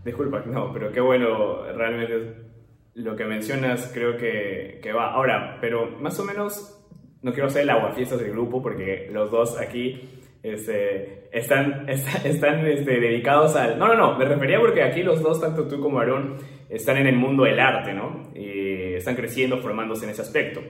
[0.06, 2.48] Disculpa, no, pero qué bueno realmente
[2.94, 5.12] lo que mencionas, creo que, que, va.
[5.12, 6.82] Ahora, pero más o menos,
[7.22, 10.02] no quiero hacer el aguafiestas del grupo porque los dos aquí
[10.42, 13.78] este, están, están este, dedicados al...
[13.78, 16.38] No, no, no, me refería porque aquí los dos, tanto tú como Aarón,
[16.70, 18.32] están en el mundo del arte, ¿no?
[18.34, 20.62] Y están creciendo, formándose en ese aspecto.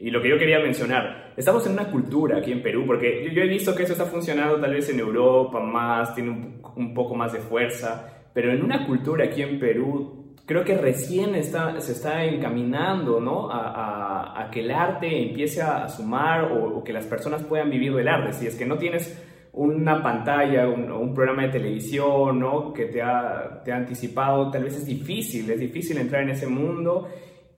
[0.00, 3.42] Y lo que yo quería mencionar, estamos en una cultura aquí en Perú, porque yo,
[3.42, 7.34] he visto que eso está funcionando tal vez en Europa más, tiene un, poco más
[7.34, 12.24] de fuerza, pero en una cultura aquí en Perú, creo que recién está, se está
[12.24, 13.50] encaminando ¿no?
[13.50, 18.08] a, a, que el arte empiece a sumar o, que las personas puedan vivir del
[18.08, 18.32] arte.
[18.32, 22.72] Si es que no tienes una pantalla o un, un, programa de televisión ¿no?
[22.72, 26.46] que te ha, te ha anticipado, tal vez es difícil, es difícil entrar en ese
[26.46, 27.06] mundo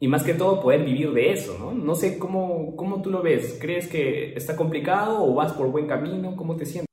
[0.03, 1.73] y más que todo poder vivir de eso, ¿no?
[1.73, 3.57] No sé cómo, cómo tú lo ves.
[3.61, 6.35] ¿Crees que está complicado o vas por buen camino?
[6.35, 6.93] ¿Cómo te sientes?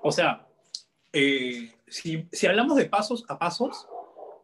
[0.00, 0.48] O sea,
[1.12, 3.86] eh, si, si, hablamos de pasos a pasos,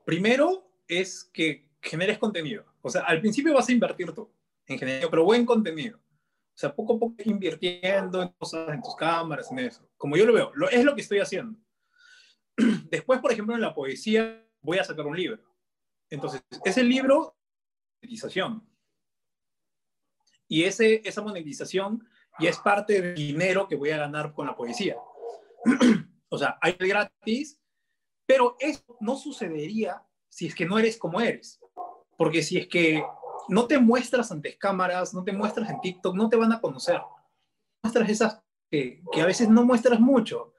[0.05, 2.67] primero es que generes contenido.
[2.83, 4.31] O sea, al principio vas a invertir tú
[4.67, 5.97] en generar, pero buen contenido.
[5.97, 9.89] O sea, poco a poco invirtiendo en cosas, en tus cámaras, en eso.
[9.97, 11.59] Como yo lo veo, lo, es lo que estoy haciendo.
[12.91, 15.41] Después, por ejemplo, en la poesía voy a sacar un libro.
[16.11, 17.36] Entonces, ese libro
[18.07, 18.63] monetización.
[20.49, 22.07] Y ese, esa monetización
[22.39, 24.97] ya es parte del dinero que voy a ganar con la poesía.
[26.29, 27.61] o sea, hay gratis,
[28.27, 31.61] pero eso no sucedería si es que no eres como eres.
[32.17, 33.03] Porque si es que
[33.49, 37.01] no te muestras ante cámaras, no te muestras en TikTok, no te van a conocer.
[37.83, 40.55] Muestras esas que, que a veces no muestras mucho.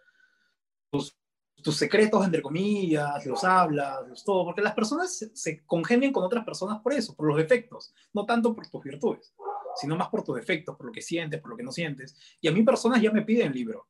[0.92, 1.18] Tus,
[1.62, 6.46] tus secretos, entre comillas, los hablas, los todo, porque las personas se, congenian con otras
[6.46, 9.34] personas por eso, por los defectos, no tanto por tus virtudes,
[9.76, 12.16] sino más por tus defectos, por lo que sientes, por lo que no sientes.
[12.42, 13.88] Y a mí personas ya me piden libro,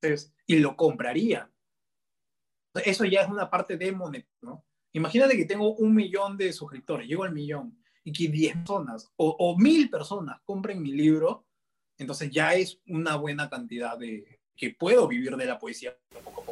[0.00, 1.50] entonces, y lo compraría.
[2.84, 4.64] Eso ya es una parte de monet, ¿no?
[4.92, 9.36] Imagínate que tengo un millón de suscriptores, llego al millón, y que 10 personas o,
[9.38, 11.46] o mil personas compren mi libro,
[11.98, 16.44] entonces ya es una buena cantidad de que puedo vivir de la poesía poco a
[16.44, 16.49] poco,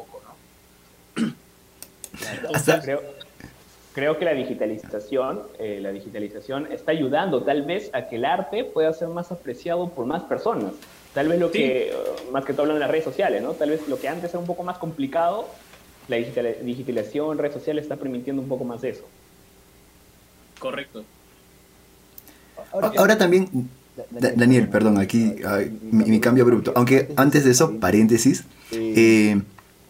[2.83, 3.01] creo,
[3.93, 8.63] creo, que la digitalización, eh, la digitalización está ayudando tal vez a que el arte
[8.63, 10.73] pueda ser más apreciado por más personas.
[11.13, 13.53] Tal vez lo que, uh, más que todo hablando en las redes sociales, ¿no?
[13.53, 15.47] Tal vez lo que antes era un poco más complicado,
[16.07, 19.05] la digitalización, redes sociales está permitiendo un poco más eso.
[20.59, 21.03] Correcto.
[22.71, 23.69] Ahora, también,
[24.09, 25.35] Daniel, perdón, aquí
[25.91, 26.73] mi, cambio abrupto.
[26.75, 29.41] Aunque antes de eso, paréntesis, eh,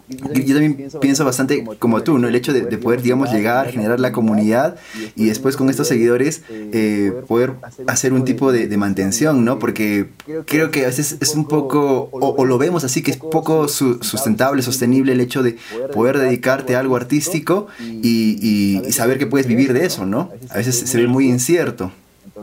[0.10, 2.28] yo también pienso bastante como tú, ¿no?
[2.28, 4.76] El hecho de, poder, digamos, llegar, generar la comunidad
[5.16, 7.54] y después con estos seguidores eh, poder
[7.88, 9.60] hacer un tipo de, mantención, ¿no?
[9.60, 10.08] Porque
[10.46, 14.62] creo que a veces es un poco, o, lo vemos así, que es poco sustentable,
[14.62, 15.58] sostenible el hecho de
[15.94, 20.32] poder dedicarte a algo artístico y, y saber que puedes vivir de eso, ¿no?
[20.50, 21.92] A veces se ve muy incierto.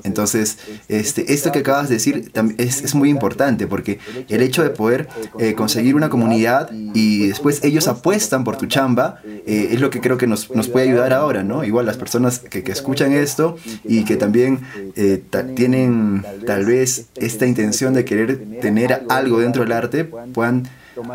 [0.04, 4.70] Entonces, este, esto que acabas de decir es, es muy importante porque el hecho de
[4.70, 9.90] poder eh, conseguir una comunidad y después ellos apuestan por tu chamba eh, es lo
[9.90, 11.64] que creo que nos, nos, puede ayudar ahora, ¿no?
[11.64, 14.61] Igual las personas que, que escuchan esto y que también
[14.96, 15.22] eh,
[15.54, 20.68] tienen tal vez esta intención de querer tener algo dentro del arte puedan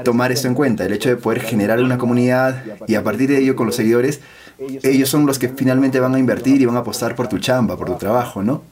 [0.03, 3.39] tomar esto en cuenta, el hecho de poder generar una comunidad y a partir de
[3.39, 4.21] ello con los seguidores,
[4.83, 7.77] ellos son los que finalmente van a invertir y van a apostar por tu chamba,
[7.77, 8.63] por tu trabajo, ¿no?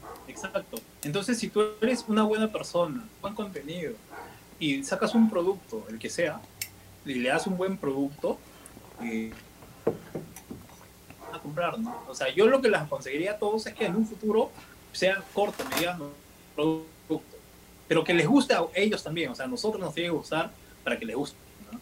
[0.45, 0.79] Exacto.
[1.03, 3.93] Entonces, si tú eres una buena persona, buen contenido,
[4.59, 6.39] y sacas un producto, el que sea,
[7.05, 8.37] y le das un buen producto,
[9.01, 9.31] eh,
[11.33, 12.03] a comprar, ¿no?
[12.07, 14.51] O sea, yo lo que les conseguiría a todos es que en un futuro
[14.93, 16.09] sea corto, mediano,
[16.55, 17.21] producto,
[17.87, 20.51] pero que les guste a ellos también, o sea, a nosotros nos tiene que gustar
[20.83, 21.37] para que les guste.
[21.71, 21.79] ¿no?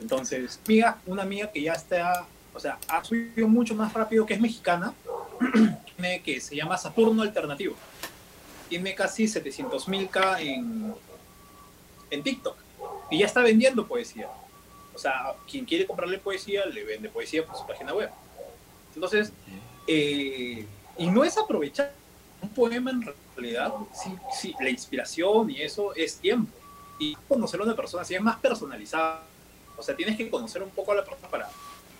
[0.00, 4.34] Entonces, amiga, una amiga que ya está, o sea, ha subido mucho más rápido, que
[4.34, 4.94] es mexicana,
[6.24, 7.76] que se llama Saturno Alternativo.
[8.68, 10.94] Tiene casi 700 mil K en,
[12.10, 12.56] en TikTok.
[13.10, 14.28] Y ya está vendiendo poesía.
[14.94, 18.10] O sea, quien quiere comprarle poesía, le vende poesía por su página web.
[18.94, 19.32] Entonces,
[19.86, 20.66] eh,
[20.98, 21.92] y no es aprovechar
[22.40, 26.52] un poema en realidad, sí, sí, la inspiración y eso es tiempo
[26.98, 29.22] y conocer a una persona así es más personalizada.
[29.76, 31.50] O sea, tienes que conocer un poco a la persona para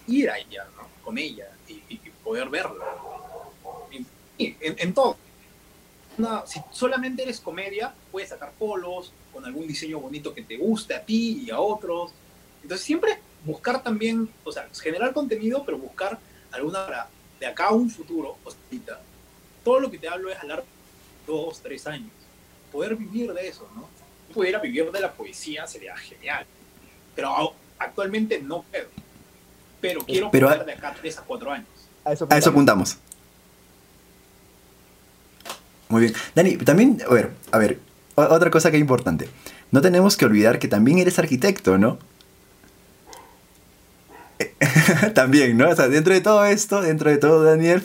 [0.06, 0.86] ir a ella, ¿no?
[1.04, 2.84] con ella y, poder verla.
[4.38, 5.16] En, en, todo.
[6.46, 11.04] si solamente eres comedia, puedes sacar polos con algún diseño bonito que te guste a
[11.04, 12.12] ti y a otros.
[12.62, 16.18] Entonces, siempre buscar también, o sea, generar contenido, pero buscar
[16.52, 17.06] alguna
[17.38, 19.00] de acá a un futuro, o sea,
[19.62, 20.64] todo lo que te hablo es hablar
[21.26, 22.10] dos, tres años.
[22.72, 23.88] Poder vivir de eso, ¿no?
[24.32, 26.46] pudiera vivir de la poesía sería genial.
[27.14, 28.88] Pero actualmente no puedo.
[29.80, 31.68] Pero quiero Pero, de acá 3 a 4 años.
[32.04, 32.98] A eso, a eso apuntamos.
[35.88, 36.14] Muy bien.
[36.34, 37.78] Dani, también, a ver, a ver,
[38.14, 39.28] otra cosa que es importante.
[39.70, 41.98] No tenemos que olvidar que también eres arquitecto, ¿no?
[45.14, 45.70] también, ¿no?
[45.70, 47.82] O sea, dentro de todo esto, dentro de todo, Daniel,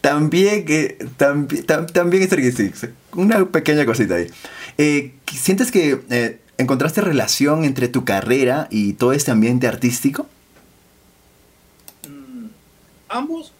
[0.00, 2.88] también, que, también es arquitecto.
[3.14, 4.28] Una pequeña cosita ahí.
[4.78, 10.26] Eh, ¿Sientes que eh, encontraste relación entre tu carrera y todo este ambiente artístico?
[12.08, 12.46] Mm,
[13.08, 13.52] ambos,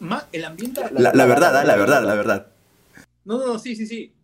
[0.00, 0.80] más el ambiente...
[0.92, 2.46] La, la, verdad, la verdad, la verdad.
[3.26, 4.14] No, no, no, sí, sí, sí.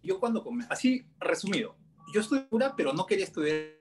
[0.00, 1.76] yo cuando, así resumido,
[2.14, 3.80] yo estudié pero no quería estudiar,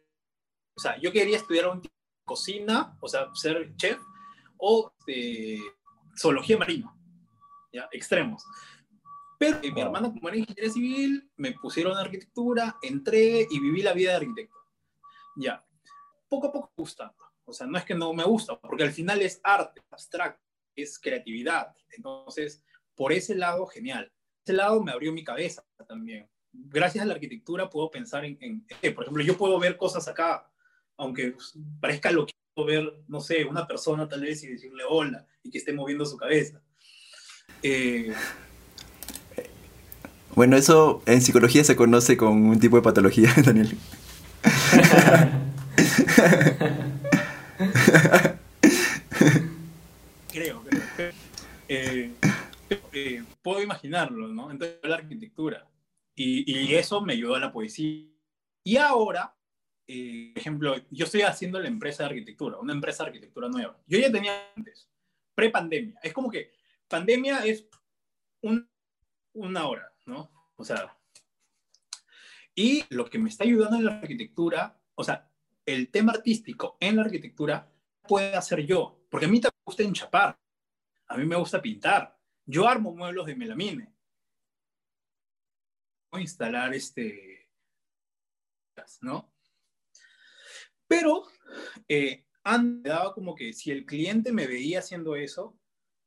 [0.76, 1.82] o sea, yo quería estudiar un
[2.26, 4.00] cocina, o sea, ser chef,
[4.58, 5.60] o este,
[6.18, 6.92] zoología marina,
[7.72, 7.88] ¿ya?
[7.92, 8.44] Extremos.
[9.38, 14.12] Pero mi hermano, como era ingeniero civil, me pusieron arquitectura, entré y viví la vida
[14.12, 14.58] de arquitecto.
[15.36, 15.64] Ya.
[16.28, 17.14] Poco a poco gusta.
[17.46, 20.42] O sea, no es que no me gusta, porque al final es arte abstracto,
[20.76, 21.76] es creatividad.
[21.90, 22.64] Entonces,
[22.96, 24.12] por ese lado, genial.
[24.44, 26.28] Ese lado me abrió mi cabeza también.
[26.52, 30.08] Gracias a la arquitectura puedo pensar en, en eh, por ejemplo, yo puedo ver cosas
[30.08, 30.52] acá,
[30.98, 31.36] aunque
[31.80, 35.50] parezca lo que puedo ver, no sé, una persona tal vez y decirle hola y
[35.50, 36.62] que esté moviendo su cabeza.
[37.62, 38.14] Eh,
[40.36, 43.78] bueno, eso en psicología se conoce con un tipo de patología, Daniel.
[50.32, 50.62] creo,
[50.96, 51.12] creo.
[51.70, 52.12] Eh,
[52.92, 54.50] eh, puedo imaginarlo, ¿no?
[54.50, 55.70] Entonces, la arquitectura.
[56.16, 58.08] Y, y, eso me ayudó a la poesía.
[58.64, 59.36] Y ahora,
[59.88, 63.80] eh, por ejemplo, yo estoy haciendo la empresa de arquitectura, una empresa de arquitectura nueva.
[63.86, 64.90] Yo ya tenía antes,
[65.36, 66.00] pre-pandemia.
[66.02, 66.52] Es como que
[66.88, 67.68] pandemia es
[68.42, 68.70] un,
[69.34, 70.32] una hora ¿no?
[70.56, 70.98] O sea,
[72.56, 75.30] y lo que me está ayudando en la arquitectura, o sea,
[75.66, 77.72] el tema artístico en la arquitectura
[78.08, 80.40] puede hacer yo, porque a mí también me gusta enchapar,
[81.08, 82.13] a mí me gusta pintar,
[82.46, 83.94] yo armo muebles de melamine,
[86.12, 87.50] a instalar este,
[89.02, 89.34] ¿no?
[90.88, 91.24] Pero
[91.88, 95.58] eh, antes daba como que si el cliente me veía haciendo eso,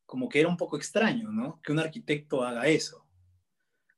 [0.05, 1.61] como que era un poco extraño, ¿no?
[1.63, 3.07] Que un arquitecto haga eso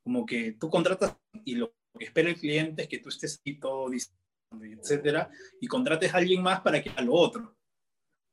[0.08, 3.60] como que tú contratas y lo que espera el cliente es que tú estés ahí
[3.60, 7.54] todo etcétera, y contrates a alguien más para que haga lo otro.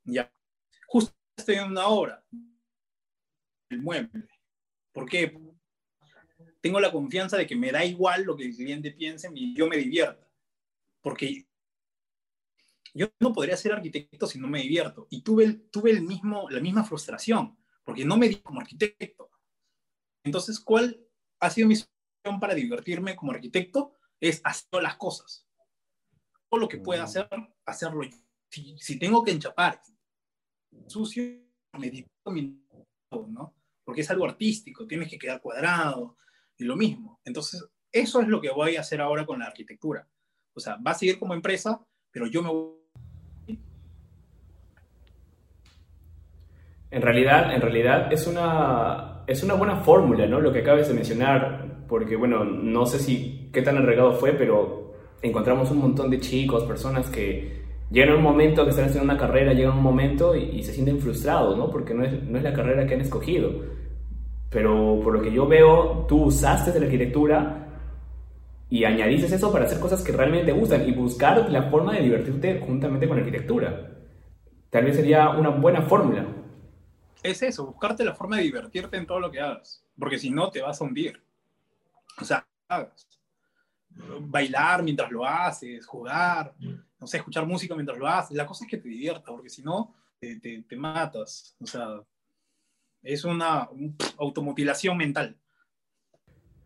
[0.05, 0.31] Ya.
[0.87, 2.23] Justo estoy en una obra,
[3.69, 4.27] el mueble.
[4.91, 5.37] ¿Por qué?
[6.61, 9.67] Tengo la confianza de que me da igual lo que el cliente piense y yo
[9.67, 10.27] me divierta.
[11.01, 11.47] Porque
[12.93, 15.07] yo no podría ser arquitecto si no me divierto.
[15.09, 19.29] Y tuve, tuve el mismo, la misma frustración, porque no me di como arquitecto.
[20.23, 21.05] Entonces, ¿cuál
[21.39, 25.47] ha sido mi solución para divertirme como arquitecto, es hacer las cosas.
[26.49, 27.29] Todo lo que pueda hacer,
[27.65, 28.17] hacerlo yo.
[28.49, 29.81] Si, si tengo que enchapar
[30.87, 31.23] sucio,
[31.73, 32.31] me divierto
[33.11, 33.53] ¿no?
[33.85, 36.17] porque es algo artístico, tienes que quedar cuadrado
[36.57, 37.21] y lo mismo.
[37.23, 40.05] Entonces, eso es lo que voy a hacer ahora con la arquitectura.
[40.53, 41.79] O sea, va a seguir como empresa,
[42.11, 42.75] pero yo me voy
[46.91, 50.39] En realidad, en realidad es una, es una buena fórmula, ¿no?
[50.39, 54.93] Lo que acabas de mencionar, porque, bueno, no sé si qué tan arreglado fue, pero
[55.21, 59.53] encontramos un montón de chicos, personas que llegan un momento que están haciendo una carrera,
[59.53, 61.69] llegan un momento y, se sienten frustrados, ¿no?
[61.69, 63.51] Porque no es, no es la carrera que han escogido.
[64.49, 67.67] Pero por lo que yo veo, tú usaste la arquitectura
[68.69, 72.01] y añadiste eso para hacer cosas que realmente te gustan y buscar la forma de
[72.01, 73.91] divertirte juntamente con la arquitectura.
[74.69, 76.25] Tal vez sería una buena fórmula
[77.25, 80.51] es eso, buscarte la forma de divertirte en todo lo que hagas, porque si no
[80.51, 81.21] te vas a hundir.
[82.21, 83.07] O sea, hagas.
[84.21, 86.53] Bailar mientras lo haces, jugar,
[87.05, 88.35] no sé, escuchar música mientras lo haces.
[88.35, 91.55] La cosa es que te divierta, porque si no, te, matas.
[91.61, 92.01] O sea,
[93.03, 93.69] es una
[94.17, 95.37] automutilación mental.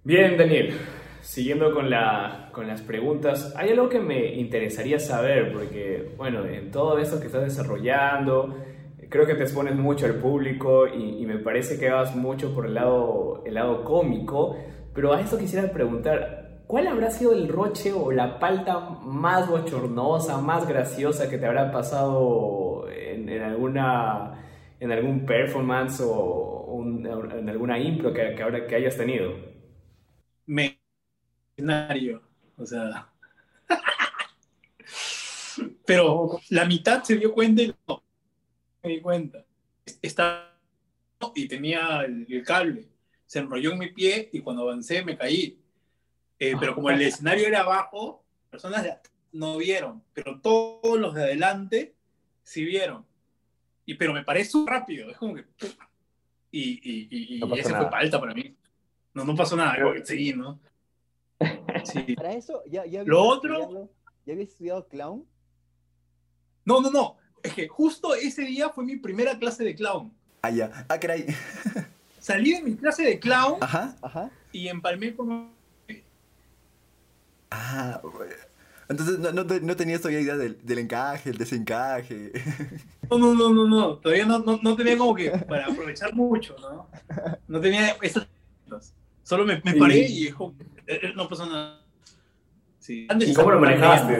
[0.02, 0.80] Bien, Daniel.
[1.20, 6.72] Siguiendo con, la, con las preguntas, hay algo que me interesaría saber, porque, bueno, en
[6.72, 8.64] todo esto que estás desarrollando,
[9.10, 12.76] creo que te expones mucho al público y, me parece que vas mucho por el
[12.76, 14.56] lado, el lado cómico,
[14.96, 16.39] pero a esto quisiera preguntar,
[16.70, 21.72] ¿cuál habrá sido el roche o la palta más bochornosa, más graciosa que te habrá
[21.72, 24.40] pasado en, alguna
[24.80, 29.34] en algún performance o en alguna impro que, ahora, que hayas tenido?
[30.46, 30.80] Me
[31.58, 32.22] escenario,
[32.56, 33.10] o sea...
[35.88, 38.04] Pero la mitad se dio cuenta y no
[38.84, 39.44] me di cuenta.
[40.04, 40.56] Estaba
[41.34, 42.90] y tenía el, cable.
[43.26, 45.59] Se enrolló en mi pie y cuando avancé me caí.
[46.40, 48.88] Eh, pero como el escenario era abajo, personas
[49.32, 51.96] no vieron, pero todos los de adelante
[52.44, 53.06] sí vieron.
[53.86, 55.46] Y, pero me parece rápido, es como que...
[56.52, 58.56] Y, y, y, ese fue falta para mí.
[59.14, 60.60] No, no pasó nada, que sí, ¿no?
[61.84, 62.16] Sí.
[62.16, 63.90] Para eso, ¿ya, ya Lo otro...
[64.26, 65.26] ¿Ya habías estudiado clown?
[66.66, 67.18] No, no, no.
[67.42, 70.14] Es que justo ese día fue mi primera clase de clown.
[70.42, 70.86] Ah, ya.
[70.88, 71.26] Ah, caray.
[72.20, 74.30] Salí de mi clase de clown ajá, ajá.
[74.52, 75.52] y empalmé con...
[77.52, 78.02] Ah,
[78.90, 82.32] entonces no, no, no tenías todavía idea del, del, encaje, el desencaje.
[83.10, 83.96] No, no, no, no, no.
[83.98, 86.88] Todavía no, no, tenía como que para aprovechar mucho, ¿no?
[87.48, 88.28] No tenía esas
[89.24, 90.54] Solo me, me paré y dijo,
[90.88, 91.82] eh, eh, no pasó nada.
[92.80, 93.08] Sí.
[93.20, 94.20] ¿Y cómo lo manejaste?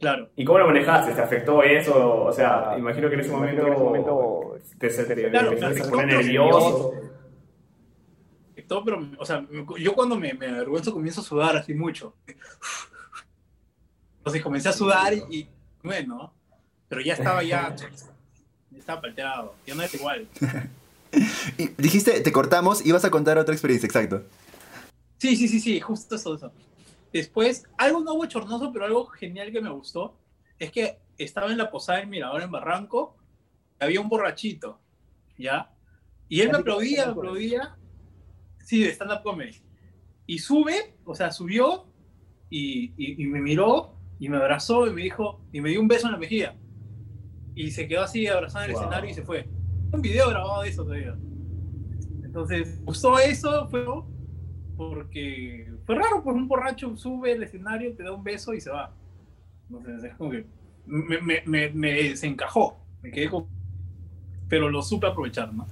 [0.00, 0.30] Claro.
[0.36, 1.12] ¿Y cómo lo manejaste?
[1.12, 2.24] ¿Te afectó eso?
[2.24, 6.06] O sea, imagino que en ese momento, en ese momento te, te, te, claro, te
[6.06, 6.94] nervioso.
[8.68, 9.46] Pero, o sea,
[9.78, 12.14] yo cuando me, me avergüenzo comienzo a sudar así mucho.
[14.18, 15.48] Entonces comencé a sudar y,
[15.82, 16.32] bueno,
[16.88, 17.74] pero ya estaba ya,
[18.70, 20.28] ya estaba palteado, ya no es igual.
[21.58, 24.22] y dijiste, te cortamos y vas a contar otra experiencia, exacto.
[25.18, 26.36] Sí, sí, sí, sí, justo eso.
[26.36, 26.52] eso.
[27.12, 30.16] Después, algo no bochornoso, pero algo genial que me gustó,
[30.58, 33.16] es que estaba en la posada del Mirador en Barranco,
[33.78, 34.78] había un borrachito,
[35.36, 35.70] ¿ya?
[36.28, 37.76] Y él me aplaudía, me aplaudía,
[38.72, 39.62] sí, de stand-up comedy.
[40.26, 41.86] Y sube, o sea, subió
[42.48, 46.06] y, y, me miró y me abrazó y me dijo, y me dio un beso
[46.06, 46.56] en la mejilla.
[47.54, 49.46] Y se quedó así abrazado en el escenario y se fue.
[49.92, 51.14] Un video grabado de eso todavía.
[52.24, 53.84] Entonces, gustó eso, fue
[54.74, 58.70] porque fue raro, pues un borracho sube al escenario, te da un beso y se
[58.70, 58.94] va.
[59.68, 60.46] Entonces es como que
[60.86, 63.48] me, me, me, me desencajó, me quedé como...
[64.48, 65.66] Pero lo supe aprovechar, ¿no?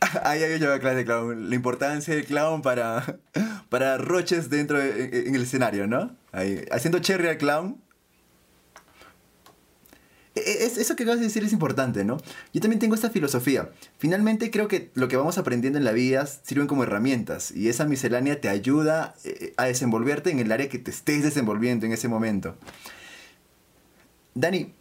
[0.00, 1.50] Ah, ah, ahí había llevado clase de clown.
[1.50, 3.18] La importancia del clown para,
[3.68, 6.16] para roches dentro de, en el escenario, ¿no?
[6.32, 7.80] Ahí, haciendo cherry al clown
[10.36, 12.18] e, es, eso que acabas de decir es importante, ¿no?
[12.52, 13.70] Yo también tengo esta filosofía.
[13.98, 17.86] Finalmente creo que lo que vamos aprendiendo en la vida sirven como herramientas y esa
[17.86, 22.08] miscelánea te ayuda eh, a desenvolverte en el área que te estés desenvolviendo en ese
[22.08, 22.56] momento.
[24.34, 24.74] Dani.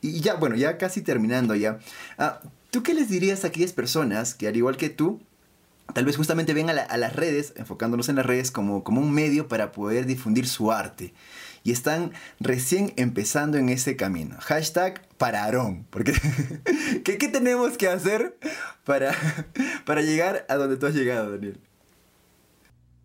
[0.00, 1.78] Y ya, bueno, ya casi terminando ya.
[2.18, 5.20] Ah, ¿Tú qué les dirías a aquellas personas que al igual que tú,
[5.94, 9.48] tal vez justamente ven a, las redes, enfocándonos en las redes como, como un medio
[9.48, 11.14] para poder difundir su arte?
[11.66, 14.36] y están recién empezando en ese camino.
[14.38, 15.84] Hashtag pararón.
[15.90, 16.12] Porque
[17.04, 18.38] ¿qué, ¿qué, tenemos que hacer
[18.84, 19.12] para,
[19.84, 21.58] para llegar a donde tú has llegado, Daniel?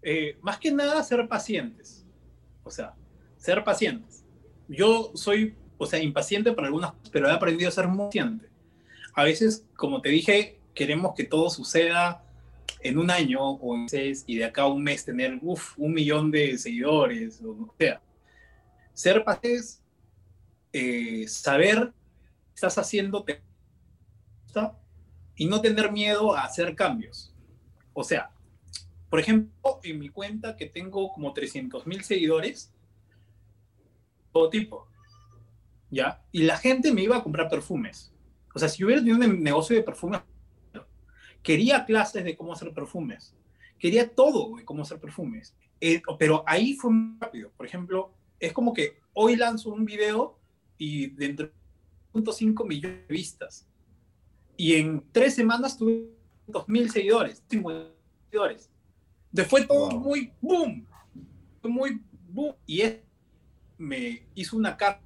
[0.04, 2.06] Eh, más que nada, ser pacientes.
[2.64, 2.94] O sea,
[3.38, 4.24] ser pacientes.
[4.68, 8.48] Yo soy, o sea, impaciente para algunas pero he aprendido a ser muy paciente.
[9.16, 12.24] A veces, como te dije, queremos que todo suceda
[12.82, 15.94] en un año o en seis y de acá a un mes tener uf, un
[15.94, 18.00] millón de seguidores o sea.
[18.94, 19.82] Ser paz es
[20.72, 23.26] eh, saber que estás haciendo
[25.36, 27.34] y no tener miedo a hacer cambios.
[27.94, 28.30] O sea,
[29.10, 32.72] por ejemplo, en mi cuenta que tengo como 300 mil seguidores,
[34.32, 34.91] todo tipo,
[35.92, 36.24] ¿ya?
[36.32, 38.12] Y la gente me iba a comprar perfumes.
[38.56, 40.22] O sea, si hubiera tenido un negocio de perfumes,
[41.44, 43.36] quería clases de cómo hacer perfumes,
[43.78, 45.56] quería todo de cómo hacer perfumes.
[45.80, 47.52] Eh, pero ahí fue muy rápido.
[47.58, 50.40] Por ejemplo, es como que hoy lanzo un video
[50.78, 51.54] y dentro de
[52.14, 53.68] 1.5 millones de vistas.
[54.58, 56.10] Y en tres semanas tuve
[56.48, 57.92] 2.000 seguidores, 50
[58.26, 58.70] seguidores.
[59.32, 60.86] Después todo muy boom,
[61.64, 62.56] muy boom.
[62.66, 63.00] Y es,
[63.78, 65.02] me hizo una carta.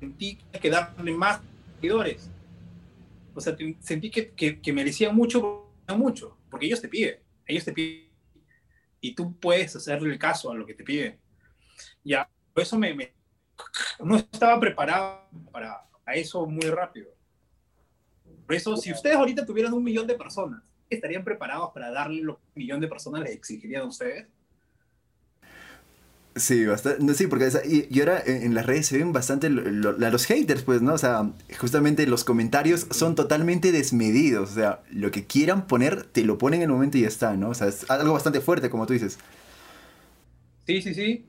[0.00, 1.40] Sentí que darle más
[1.76, 2.30] seguidores.
[3.34, 7.72] O sea, sentí que, que, que merecían mucho, mucho, porque ellos te piden, ellos te
[7.72, 8.06] piden.
[9.00, 11.18] Y tú puedes hacerle el caso a lo que te piden.
[12.02, 13.14] Ya, eso me,
[14.00, 17.08] no estaba preparado para eso muy rápido.
[18.46, 22.36] Por eso, si ustedes ahorita tuvieran un millón de personas, ¿estarían preparados para darle lo
[22.36, 24.28] que un millón de personas les exigirían a ustedes?
[26.36, 30.82] Sí, bastante, sí, porque y, ahora en, las redes se ven bastante los haters, pues,
[30.82, 30.92] ¿no?
[30.92, 36.24] O sea, justamente los comentarios son totalmente desmedidos, o sea, lo que quieran poner, te
[36.24, 37.48] lo ponen en el momento y ya está, ¿no?
[37.48, 39.18] O sea, es algo bastante fuerte, como tú dices.
[40.66, 41.24] Sí, sí, sí.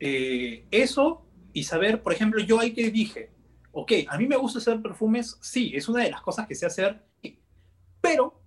[0.00, 3.28] Eh, eso y saber, por ejemplo, yo ahí que dije,
[3.72, 6.64] ok, a mí me gusta hacer perfumes, sí, es una de las cosas que sé
[6.64, 7.02] hacer,
[8.00, 8.40] pero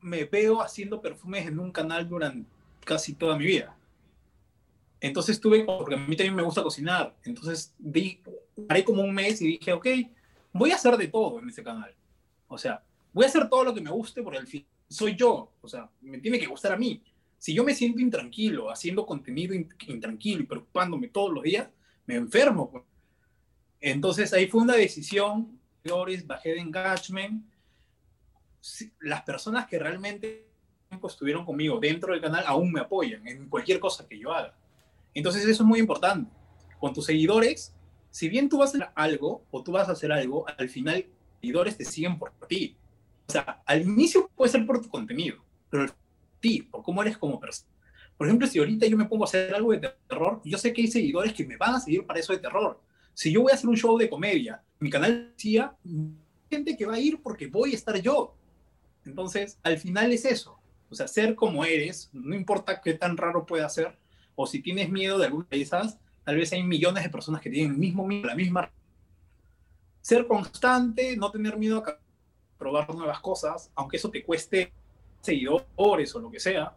[0.00, 2.48] me veo haciendo perfumes en un canal durante
[2.84, 3.76] casi toda mi vida.
[5.00, 8.20] Entonces tuve, porque a mí también me gusta cocinar, entonces di,
[8.68, 9.86] paré como un mes y dije, ok,
[10.52, 11.94] voy a hacer de todo en ese canal.
[12.48, 12.82] O sea,
[13.12, 15.88] voy a hacer todo lo que me guste porque al fin soy yo, o sea,
[16.00, 17.00] me tiene que gustar a mí.
[17.38, 21.68] Si yo me siento intranquilo, haciendo contenido intranquilo y preocupándome todos los días,
[22.06, 22.70] me enfermo.
[22.70, 22.84] Pues.
[23.80, 25.58] Entonces ahí fue una decisión,
[26.26, 27.44] bajé de engagement.
[29.00, 30.48] Las personas que realmente
[31.08, 34.54] estuvieron conmigo dentro del canal aún me apoyan en cualquier cosa que yo haga.
[35.14, 36.30] Entonces eso es muy importante.
[36.78, 37.74] Con tus seguidores,
[38.10, 41.06] si bien tú vas a hacer algo o tú vas a hacer algo, al final
[41.40, 42.76] seguidores te siguen por ti.
[43.28, 45.36] O sea, al inicio puede ser por tu contenido,
[45.68, 45.96] pero por
[46.40, 47.70] ti, por cómo eres como persona.
[48.16, 50.82] Por ejemplo, si ahorita yo me pongo a hacer algo de terror, yo sé que
[50.82, 52.78] hay seguidores que me van a seguir para eso de terror.
[53.14, 55.74] Si yo voy a hacer un show de comedia, mi canal decía,
[56.50, 58.34] gente que va a ir porque voy a estar yo.
[59.06, 60.58] Entonces, al final es eso.
[60.90, 63.96] O sea, ser como eres, no importa qué tan raro pueda ser,
[64.42, 67.50] o si tienes miedo de alguna de esas, tal vez hay millones de personas que
[67.50, 68.70] tienen el mismo miedo, la misma.
[70.00, 71.98] Ser constante, no tener miedo a
[72.56, 74.72] probar nuevas cosas, aunque eso te cueste
[75.20, 76.74] seguidores o lo que sea,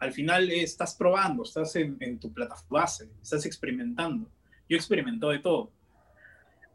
[0.00, 4.28] al final estás probando, estás en, tu plataforma base, estás experimentando.
[4.68, 5.70] Yo experimento de todo.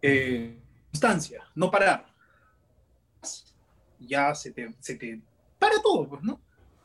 [0.02, 0.58] Eh,
[0.92, 2.06] constancia, no parar.
[4.00, 5.22] Ya se te, se te
[5.60, 6.40] para todo, pues, ¿no?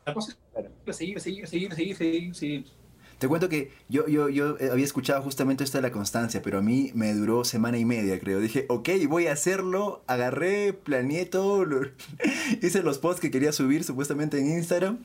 [0.04, 0.36] La cosa
[0.84, 2.85] es seguir, seguir, seguir, seguir, seguir, seguir.
[3.18, 6.62] Te cuento que yo, yo, yo había escuchado justamente esto de la constancia, pero a
[6.62, 8.40] mí me duró semana y media, creo.
[8.40, 10.02] Dije, ok, voy a hacerlo.
[10.06, 11.64] Agarré, planeé todo.
[12.62, 14.98] hice los posts que quería subir supuestamente en Instagram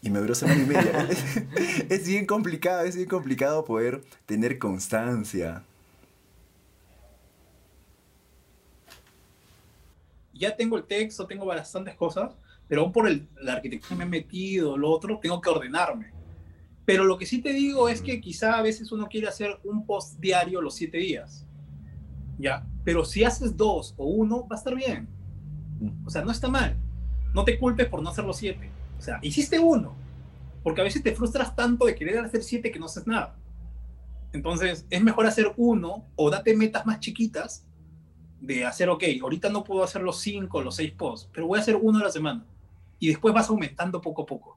[0.00, 1.08] y me duró semana y media.
[1.88, 5.64] es bien complicado, es bien complicado poder tener constancia.
[10.32, 12.36] Ya tengo el texto, tengo bastantes cosas,
[12.68, 16.12] pero aún por el, la arquitectura que me he metido, lo otro, tengo que ordenarme.
[16.86, 19.84] Pero lo que sí te digo es que quizá a veces uno quiere hacer un
[19.84, 21.44] post diario los siete días.
[22.38, 22.64] ¿Ya?
[22.84, 25.08] Pero si haces dos o uno, va a estar bien.
[26.06, 26.76] O sea, no está mal.
[27.34, 28.70] No te culpes por no hacer los siete.
[28.98, 29.94] O sea, hiciste uno,
[30.62, 33.36] porque a veces te frustras tanto de querer hacer siete que no haces nada.
[34.32, 37.66] Entonces, es mejor hacer uno o date metas más chiquitas
[38.40, 41.62] de hacer, ok, ahorita no puedo hacer los cinco, los seis posts, pero voy a
[41.62, 42.44] hacer uno a la semana.
[42.98, 44.55] Y después vas aumentando poco a poco.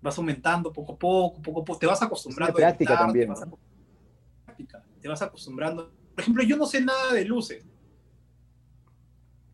[0.00, 1.78] Vas aumentando poco a poco, poco a poco.
[1.78, 2.58] Te vas acostumbrando.
[2.58, 3.32] Es práctica también.
[5.00, 5.90] te vas acostumbrando.
[6.14, 7.64] Por ejemplo, yo no sé nada de luces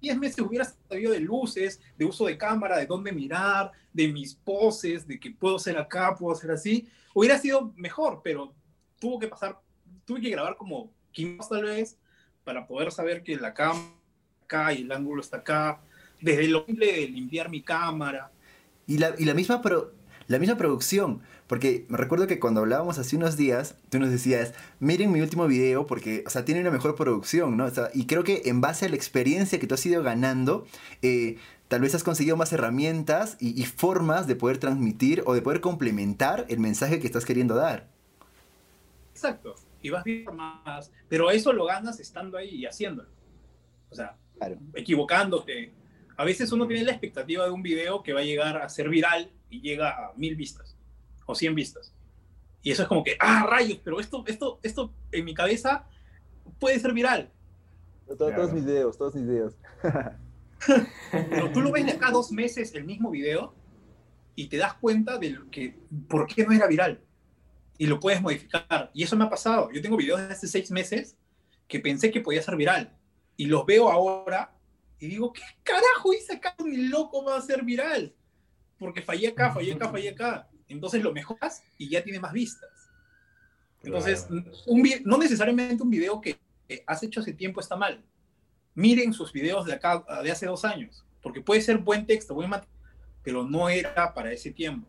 [0.03, 4.34] 10 meses hubiera sabido de luces, de uso de cámara, de dónde mirar, de mis
[4.34, 8.53] poses, de que puedo ser acá, puedo ser así, hubiera sido mejor, pero
[8.99, 9.61] tuvo que pasar,
[10.05, 11.99] tuve que grabar como 15 tal vez
[12.43, 13.95] para poder saber que la cámara
[14.43, 15.80] acá y el ángulo está acá,
[16.20, 18.32] desde lo simple de limpiar mi cámara.
[18.88, 19.93] Y la, y la misma, pero
[20.33, 21.20] la misma producción.
[21.47, 25.47] Porque me recuerdo que cuando hablábamos hace unos días, tú nos decías, miren mi último
[25.47, 27.66] video porque, o sea, tiene una mejor producción, ¿no?
[27.93, 30.66] y creo que en base a la experiencia que tú has ido ganando,
[31.03, 31.37] eh,
[31.68, 36.47] tal vez has conseguido más herramientas y, formas de poder transmitir o de poder complementar
[36.49, 37.89] el mensaje que estás queriendo dar.
[39.12, 39.55] Exacto.
[39.83, 40.91] Y vas bien más.
[41.09, 43.11] Pero eso lo ganas estando ahí y haciéndolo.
[43.91, 44.16] O sea,
[44.74, 45.72] equivocándote.
[46.16, 48.89] A veces uno tiene la expectativa de un video que va a llegar a ser
[48.89, 50.74] viral y llega a mil vistas
[51.26, 51.92] o cien vistas.
[52.62, 55.86] Y eso es como que, ah, rayos, pero esto, esto, esto en mi cabeza
[56.59, 57.30] puede ser viral.
[58.16, 59.55] Todos mis videos, todos mis videos.
[61.11, 63.55] pero tú lo ves de acá dos meses el mismo video
[64.34, 65.78] y te das cuenta de que,
[66.09, 67.00] por qué no era viral.
[67.76, 68.90] Y lo puedes modificar.
[68.94, 69.70] Y eso me ha pasado.
[69.72, 71.16] Yo tengo videos de hace seis meses
[71.68, 72.96] que pensé que podía ser viral.
[73.36, 74.55] Y los veo ahora
[74.98, 76.55] y digo, ¿qué carajo hice acá?
[76.64, 78.14] Ni loco va a ser viral.
[78.83, 80.49] Porque fallé acá, fallé acá, fallé acá.
[80.66, 82.68] Entonces lo mejoras y ya tiene más vistas.
[83.85, 84.26] Entonces,
[84.66, 86.39] un, no necesariamente un video que
[86.87, 88.03] has hecho hace tiempo está mal.
[88.74, 91.05] Miren sus videos de acá, de hace dos años.
[91.22, 92.76] Porque puede ser buen texto, buen material,
[93.22, 94.89] pero no era para ese tiempo.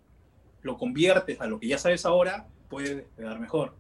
[0.64, 3.76] Lo conviertes a lo que ya sabes ahora, puede quedar mejor.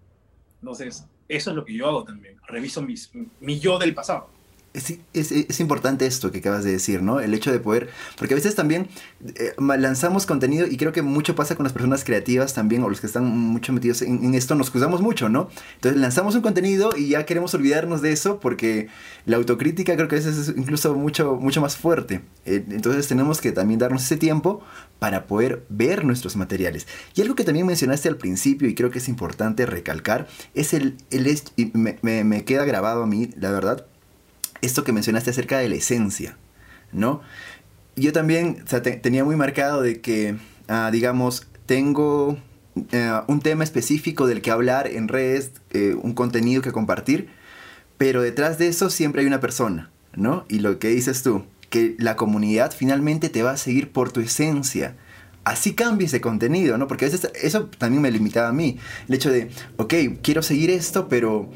[0.60, 2.38] Entonces, eso es lo que yo hago también.
[2.48, 4.30] Reviso mis, mi yo del pasado.
[4.74, 7.20] Es, importante esto que acabas de decir, ¿no?
[7.20, 8.88] El hecho de poder, porque a veces también
[9.36, 13.00] eh, lanzamos contenido y creo que mucho pasa con las personas creativas también o los
[13.00, 15.50] que están mucho metidos en, esto, nos juzgamos mucho, ¿no?
[15.76, 18.88] Entonces lanzamos un contenido y ya queremos olvidarnos de eso porque
[19.28, 22.22] la autocrítica creo que a veces es incluso mucho, mucho más fuerte.
[22.46, 24.64] Eh, entonces tenemos que también darnos ese tiempo
[24.98, 26.88] para poder ver nuestros materiales.
[27.14, 30.98] Y algo que también mencionaste al principio y creo que es importante recalcar es el,
[31.12, 33.86] el y me, me queda grabado a mí, la verdad,
[34.64, 36.38] esto que mencionaste acerca de la esencia,
[36.92, 37.22] ¿no?
[37.96, 38.64] Yo también
[39.02, 40.36] tenía muy marcado de que,
[40.68, 42.38] ah, digamos, tengo
[42.92, 47.30] eh, un tema específico del que hablar en redes, eh, un contenido que compartir,
[47.98, 50.46] pero detrás de eso siempre hay una persona, ¿no?
[50.50, 54.22] Y lo que dices tú, que la comunidad finalmente te va a seguir por tu
[54.22, 54.96] esencia.
[55.44, 56.88] Así cambia ese contenido, ¿no?
[56.88, 58.80] Porque a veces eso también me limitaba a mí.
[59.10, 61.50] El hecho de, ok, quiero seguir esto, pero...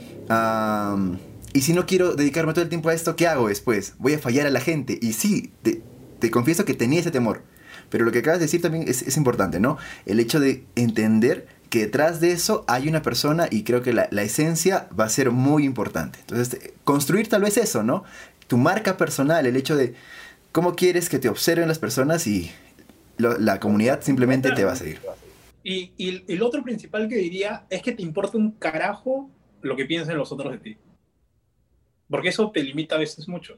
[1.57, 3.95] Y si no quiero dedicarme todo el tiempo a esto, ¿qué hago después?
[3.97, 4.99] Voy a fallar a la gente.
[5.01, 7.41] Y sí, te, confieso que tenía ese temor.
[7.89, 9.79] Pero lo que acabas de decir también es, importante, ¿no?
[10.05, 14.03] El hecho de entender que detrás de eso hay una persona y creo que la,
[14.21, 16.19] esencia va a ser muy importante.
[16.19, 18.03] Entonces, construir tal vez eso, ¿no?
[18.45, 19.95] Tu marca personal, el hecho de
[20.51, 22.51] cómo quieres que te observen las personas y
[23.17, 24.99] la comunidad simplemente te va a seguir.
[25.63, 29.31] Y, y el otro principal que diría es que te importa un carajo
[29.63, 30.77] lo que piensen los otros de ti.
[32.09, 33.57] Porque eso te limita a veces mucho.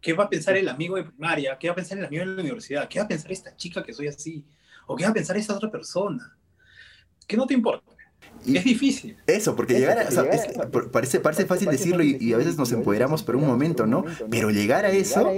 [0.00, 1.58] ¿Qué va a pensar el amigo de primaria?
[1.58, 2.88] ¿Qué va a pensar el amigo de la universidad?
[2.88, 4.44] ¿Qué va a pensar esta chica que soy así?
[4.86, 6.36] ¿O qué va a pensar esta otra persona?
[7.26, 7.90] ¿Qué no te importa?
[8.44, 9.16] Y es difícil.
[9.26, 13.46] Eso, porque llegar a, parece, parece fácil decirlo y, a veces nos empoderamos por un
[13.46, 14.04] momento, ¿no?
[14.30, 15.30] Pero llegar a eso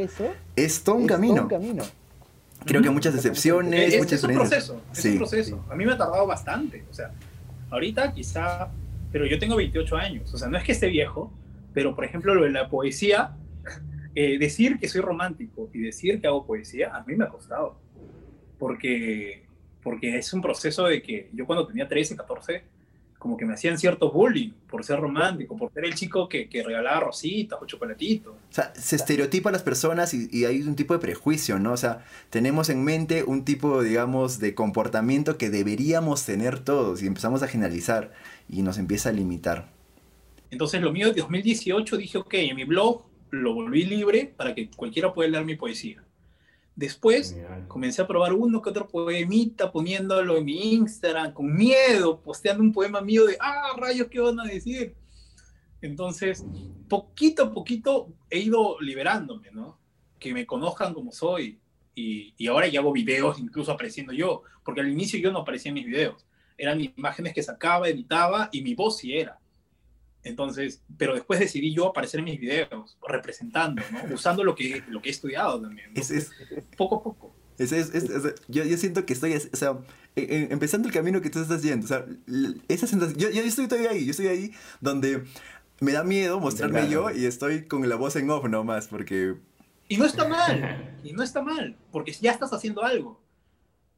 [0.56, 1.48] es todo un camino.
[2.64, 5.64] Creo que muchas decepciones, es, muchas es un proceso, es un proceso.
[5.68, 7.10] A mí me ha tardado bastante, o sea,
[7.70, 8.70] ahorita quizá,
[9.10, 11.32] pero yo tengo 28 años, o sea, no es que esté viejo,
[11.72, 13.36] pero, por ejemplo, lo de la poesía,
[14.14, 17.76] eh, decir que soy romántico y decir que hago poesía, a mí me ha costado.
[18.58, 19.44] Porque,
[19.82, 22.62] porque es un proceso de que yo cuando tenía 13, 14,
[23.22, 26.64] como que me hacían cierto bullying por ser romántico, por ser el chico que, que
[26.64, 28.34] regalaba rositas o chocolatitos.
[28.34, 31.72] O sea, se estereotipa a las personas y, y, hay un tipo de prejuicio, ¿no?
[31.72, 37.06] O sea, tenemos en mente un tipo, digamos, de comportamiento que deberíamos tener todos y
[37.06, 38.12] empezamos a generalizar
[38.48, 39.71] y nos empieza a limitar.
[40.52, 44.68] Entonces lo mío de 2018 dije, ok, en mi blog lo volví libre para que
[44.70, 46.04] cualquiera pueda leer mi poesía.
[46.76, 47.34] Después
[47.68, 52.70] comencé a probar uno que otro poemita, poniéndolo en mi Instagram, con miedo, posteando un
[52.70, 54.94] poema mío de, ah, rayos, ¿qué van a decir?
[55.80, 56.44] Entonces,
[56.86, 59.78] poquito a poquito he ido liberándome, ¿no?
[60.18, 61.58] Que me conozcan como soy.
[61.94, 65.70] Y, y ahora ya hago videos incluso apareciendo yo, porque al inicio yo no aparecía
[65.70, 66.26] en mis videos.
[66.58, 69.38] Eran imágenes que sacaba, editaba y mi voz sí era.
[70.24, 73.98] Entonces, pero después decidí yo aparecer en mis videos, representando, ¿no?
[74.14, 75.90] usando lo que, lo que he estudiado también.
[75.94, 76.30] Es,
[76.76, 77.34] poco a poco.
[77.58, 77.70] Es,
[78.48, 79.78] yo, yo, siento que estoy, o sea,
[80.16, 81.84] e, e, empezando el camino que tú estás yendo.
[81.84, 82.06] O sea,
[82.68, 85.24] esa sensación, yo, yo estoy todavía ahí, yo estoy ahí donde
[85.80, 89.34] me da miedo mostrarme yo y estoy con la voz en off nomás, porque...
[89.88, 93.20] Y no está mal, y no está mal, porque ya estás haciendo algo.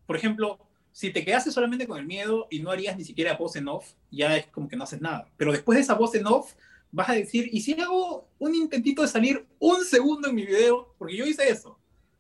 [0.07, 0.59] Por ejemplo,
[0.95, 3.95] si te quedases solamente con el miedo y no harías ni siquiera voz en off,
[4.13, 5.29] ya es como que no haces nada.
[5.37, 6.55] Pero después de esa voz en off,
[6.93, 10.95] vas a decir, ¿y si hago un intentito de salir un segundo en mi video?
[10.97, 11.77] Porque yo hice eso.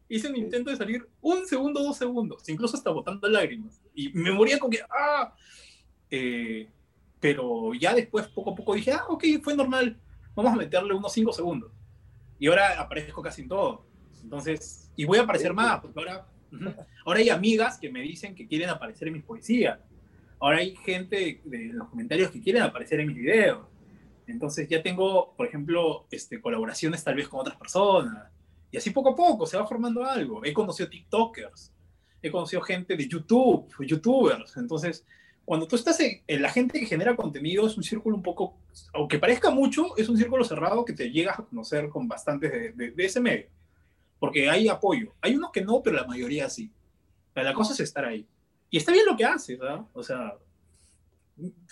[0.08, 3.80] Hice un intento de salir un segundo, dos segundos, incluso hasta botando lágrimas.
[3.94, 5.32] Y me moría con que, ¡ah!
[6.10, 6.68] Eh,
[7.20, 10.00] pero ya después, poco a poco, dije, ah, ok, fue normal,
[10.34, 11.70] vamos a meterle unos cinco segundos.
[12.40, 13.86] Y ahora aparezco casi en todo.
[14.20, 16.26] Entonces, y voy a aparecer más, porque ahora
[17.04, 19.78] Ahora hay amigas que me dicen que quieren aparecer en mis poesías.
[20.40, 23.66] Ahora hay gente de, los comentarios que quieren aparecer en mis videos.
[24.26, 28.30] Entonces ya tengo, por ejemplo, este, colaboraciones tal vez con otras personas.
[28.70, 30.44] Y así poco a poco se va formando algo.
[30.44, 31.72] He conocido TikTokers,
[32.22, 34.56] he conocido gente de YouTube, YouTubers.
[34.56, 35.04] Entonces,
[35.44, 38.56] cuando tú estás en, la gente que genera contenido es un círculo un poco,
[38.94, 42.94] aunque parezca mucho, es un círculo cerrado que te llegas a conocer con bastantes de,
[42.98, 43.46] ese medio.
[44.24, 45.12] Porque hay apoyo.
[45.20, 46.70] Hay unos que no, pero la mayoría sí.
[47.34, 48.26] La cosa es estar ahí.
[48.70, 49.82] Y está bien lo que haces, ¿verdad?
[49.92, 50.34] O sea,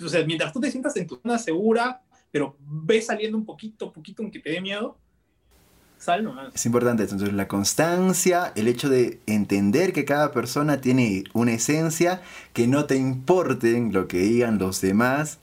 [0.04, 3.90] o sea, mientras tú te sientas en tu zona segura, pero ves saliendo un poquito,
[3.90, 4.98] poquito, aunque te dé miedo,
[5.96, 6.54] sal nomás.
[6.54, 12.20] Es importante, entonces, la constancia, el hecho de entender que cada persona tiene una esencia,
[12.52, 15.38] que no te importen lo que digan los demás.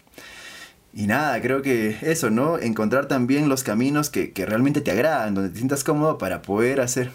[0.93, 2.57] Y nada, creo que eso, ¿no?
[2.57, 6.81] Encontrar también los caminos que, que realmente te agradan, donde te sientas cómodo para poder
[6.81, 7.11] hacer,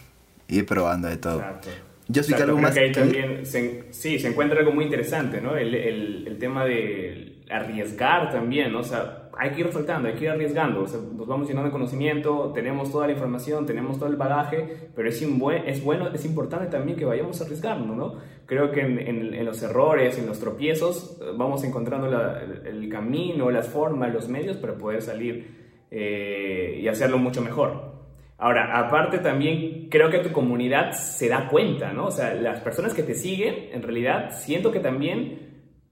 [0.49, 1.41] ir probando de todo.
[1.41, 1.69] Exacto.
[2.09, 2.75] Yo que algo más.
[2.75, 5.57] Que ahí también sí, se encuentra algo muy interesante, ¿no?
[5.57, 8.81] El, el, el, tema de arriesgar también, ¿no?
[8.81, 10.83] O sea, hay que ir saltando, hay que ir arriesgando.
[10.83, 14.89] O sea, nos vamos llenando de conocimiento, tenemos toda la información, tenemos todo el bagaje,
[14.95, 18.15] pero es, es bueno, es importante también que vayamos arriesgando, ¿no?
[18.47, 22.09] Creo que en, en, los errores, en los tropiezos, vamos encontrando
[22.65, 27.95] el, camino, las formas, los medios para poder salir eh, y hacerlo mucho mejor.
[28.37, 32.07] Ahora, aparte también creo que tu comunidad se da cuenta, ¿no?
[32.07, 35.44] O sea, las personas que te siguen, en realidad, siento que también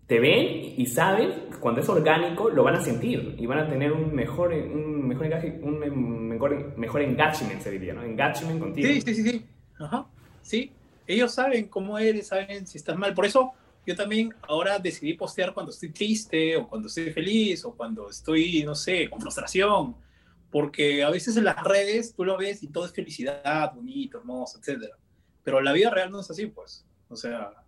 [0.06, 3.92] te ven y saben, cuando es orgánico, lo van a sentir y van a tener
[3.92, 5.26] un mejor, un mejor,
[5.62, 8.02] un mejor, mejor engagement, se diría, ¿no?
[8.02, 8.88] Engagement contigo.
[8.88, 9.46] Sí, sí, sí, sí.
[9.78, 10.06] Ajá.
[10.42, 10.72] Sí.
[11.06, 13.14] Ellos saben cómo eres, saben si estás mal.
[13.14, 13.52] Por eso
[13.86, 18.62] yo también ahora decidí postear cuando estoy triste o cuando estoy feliz o cuando estoy,
[18.64, 19.96] no sé, con frustración
[20.52, 24.58] porque a veces en las redes tú lo ves y todo es felicidad, bonito, hermoso,
[24.58, 24.84] etc.
[25.42, 26.84] Pero la vida real no es así, pues.
[27.08, 27.61] O sea,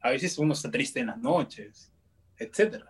[0.00, 1.90] a veces uno está triste en las noches,
[2.38, 2.84] etc.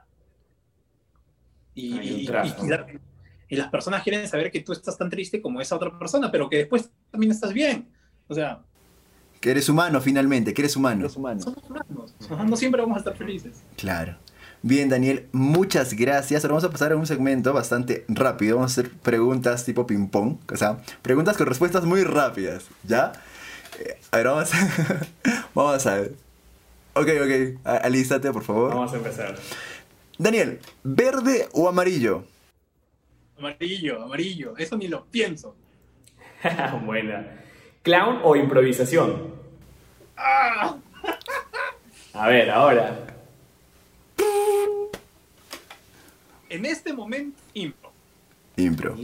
[1.75, 2.29] Y, y,
[3.49, 6.49] y, las personas quieren saber que tú estás tan triste como esa otra persona, pero
[6.49, 7.89] que después también estás bien.
[8.29, 8.63] O sea...
[9.41, 11.01] Que eres humano finalmente, que eres humano.
[11.01, 11.41] Eres humano.
[11.41, 12.15] Somos humanos.
[12.47, 13.63] No siempre vamos a estar felices.
[13.77, 14.17] Claro.
[14.63, 16.45] Bien, Daniel, muchas gracias.
[16.45, 18.57] Ahora vamos a pasar a un segmento bastante rápido.
[18.57, 20.37] Vamos a hacer preguntas tipo ping-pong.
[20.53, 22.67] O sea, preguntas con respuestas muy rápidas.
[22.85, 23.13] ¿Ya?
[23.79, 25.01] Eh, a ver, vamos a,
[25.55, 26.30] vamos a ver.
[27.01, 27.67] Ok, ok.
[27.67, 28.69] Alístate, por favor.
[28.75, 29.35] Vamos a empezar.
[30.19, 32.25] Daniel, ¿verde o amarillo?
[33.39, 34.55] Amarillo, amarillo.
[34.59, 35.57] Eso ni lo pienso.
[36.85, 37.27] Buena.
[37.83, 39.33] ¿Clown o improvisación?
[40.15, 40.77] Ah.
[42.13, 43.07] A ver, ahora.
[46.51, 47.93] En este momento, impro.
[48.59, 48.95] Impro.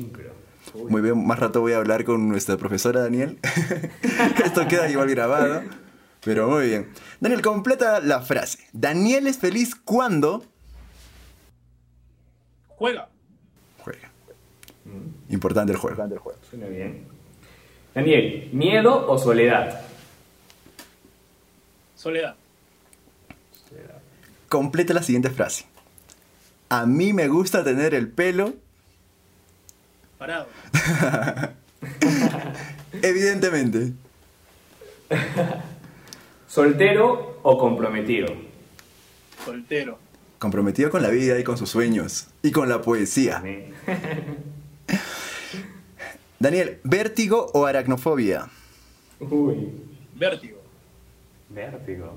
[0.90, 3.38] Muy bien, más rato voy a hablar con nuestra profesora Daniel.
[4.44, 5.62] Esto queda igual grabado.
[6.26, 6.92] Pero muy bien.
[7.20, 8.58] Daniel, completa la frase.
[8.72, 10.44] Daniel es feliz cuando...
[12.66, 13.08] Juega.
[13.78, 14.10] Juega.
[15.28, 15.92] Importante el juego.
[15.94, 16.38] Importante el juego.
[16.50, 17.06] Suena bien.
[17.94, 19.82] Daniel, ¿miedo o soledad?
[21.94, 22.34] Soledad.
[24.48, 25.64] Completa la siguiente frase.
[26.68, 28.54] A mí me gusta tener el pelo.
[30.18, 30.48] Parado.
[33.00, 33.92] Evidentemente.
[36.56, 38.28] ¿Soltero o comprometido?
[39.44, 39.98] Soltero.
[40.38, 42.28] Comprometido con la vida y con sus sueños.
[42.42, 43.42] Y con la poesía.
[46.38, 48.48] Daniel, ¿vértigo o aracnofobia?
[49.20, 49.70] Uy.
[50.14, 50.56] Vértigo.
[51.50, 52.16] Vértigo.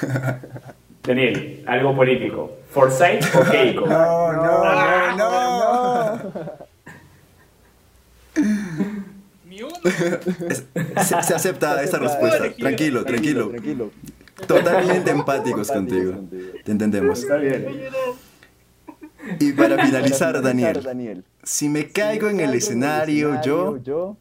[1.02, 2.52] Daniel, algo político.
[2.70, 3.86] ¿Forsyth o Keiko?
[3.86, 4.64] No, no,
[5.14, 6.68] no, no.
[9.58, 9.74] Ni uno.
[11.04, 12.52] Se, se acepta esa respuesta.
[12.54, 13.48] Tranquilo, tranquilo.
[13.48, 13.90] Tranquilo.
[14.46, 16.24] Totalmente empáticos contigo.
[16.64, 17.20] Te entendemos.
[17.20, 17.66] Está bien.
[19.40, 24.16] Y para finalizar, Daniel, si me caigo en el escenario, yo...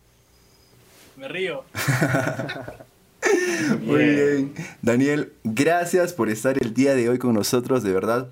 [1.15, 1.63] Me río.
[3.81, 4.53] Muy bien.
[4.81, 8.29] Daniel, gracias por estar el día de hoy con nosotros, de verdad.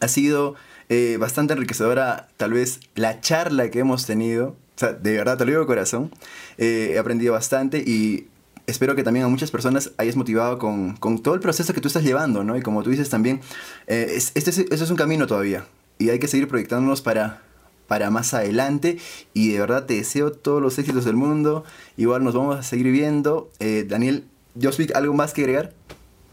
[0.00, 0.54] Ha sido
[0.88, 4.56] eh, bastante enriquecedora tal vez la charla que hemos tenido.
[4.76, 6.10] O sea, de verdad, te lo digo de corazón.
[6.58, 8.28] Eh, he aprendido bastante y
[8.66, 12.02] espero que también a muchas personas hayas motivado con, todo el proceso que tú estás
[12.02, 12.56] llevando, ¿no?
[12.56, 13.40] Y como tú dices también,
[13.86, 15.64] eh, este, es, este es un camino todavía
[15.98, 17.42] y hay que seguir proyectándonos para
[17.86, 18.96] para más adelante
[19.32, 21.64] y de verdad te deseo todos los éxitos del mundo.
[21.96, 23.50] Igual nos vamos a seguir viendo.
[23.60, 24.24] Eh, Daniel,
[24.60, 25.72] Josvik, ¿algo más que agregar?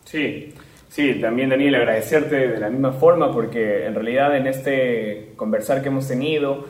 [0.05, 0.53] Sí,
[0.89, 5.89] sí, también Daniel, agradecerte de la misma forma porque en realidad en este conversar que
[5.89, 6.65] hemos tenido,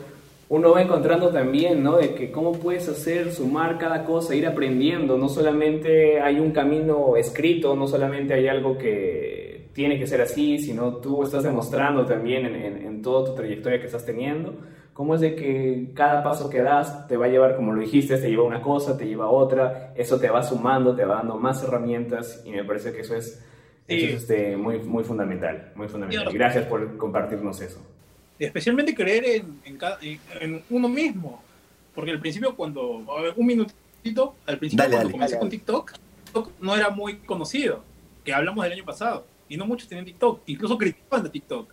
[0.52, 1.96] uno va encontrando también, ¿no?
[1.96, 5.16] De que cómo puedes hacer, sumar cada cosa, ir aprendiendo.
[5.16, 10.58] No solamente hay un camino escrito, no solamente hay algo que tiene que ser así,
[10.58, 14.56] sino tú estás demostrando también en, en, en toda tu trayectoria que estás teniendo,
[14.92, 18.18] cómo es de que cada paso que das te va a llevar, como lo dijiste,
[18.18, 21.64] te lleva una cosa, te lleva otra, eso te va sumando, te va dando más
[21.64, 23.42] herramientas y me parece que eso es,
[23.88, 23.96] Sí.
[23.96, 26.30] eso es, este, muy, muy fundamental, muy fundamental.
[26.30, 27.80] Gracias por compartirnos eso.
[28.42, 31.40] Y especialmente creer en, en, cada- en- en uno mismo.
[31.94, 33.06] Porque al principio, cuando.
[33.16, 35.12] a ver, un minutito, al principio, Dale, cuando dale.
[35.12, 35.48] comencé Dale, con.
[35.50, 35.92] TikTok,
[36.24, 37.84] TikTok no era muy conocido.
[38.24, 39.24] Que hablamos del año pasado.
[39.48, 40.40] Y no muchos tenían TikTok.
[40.46, 41.72] Incluso criticaban a TikTok.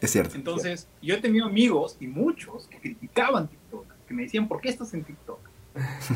[0.00, 0.36] Es cierto.
[0.36, 3.84] Entonces, yo he tenido amigos y muchos que criticaban TikTok.
[4.06, 5.40] Que me decían, ¿por qué estás en TikTok?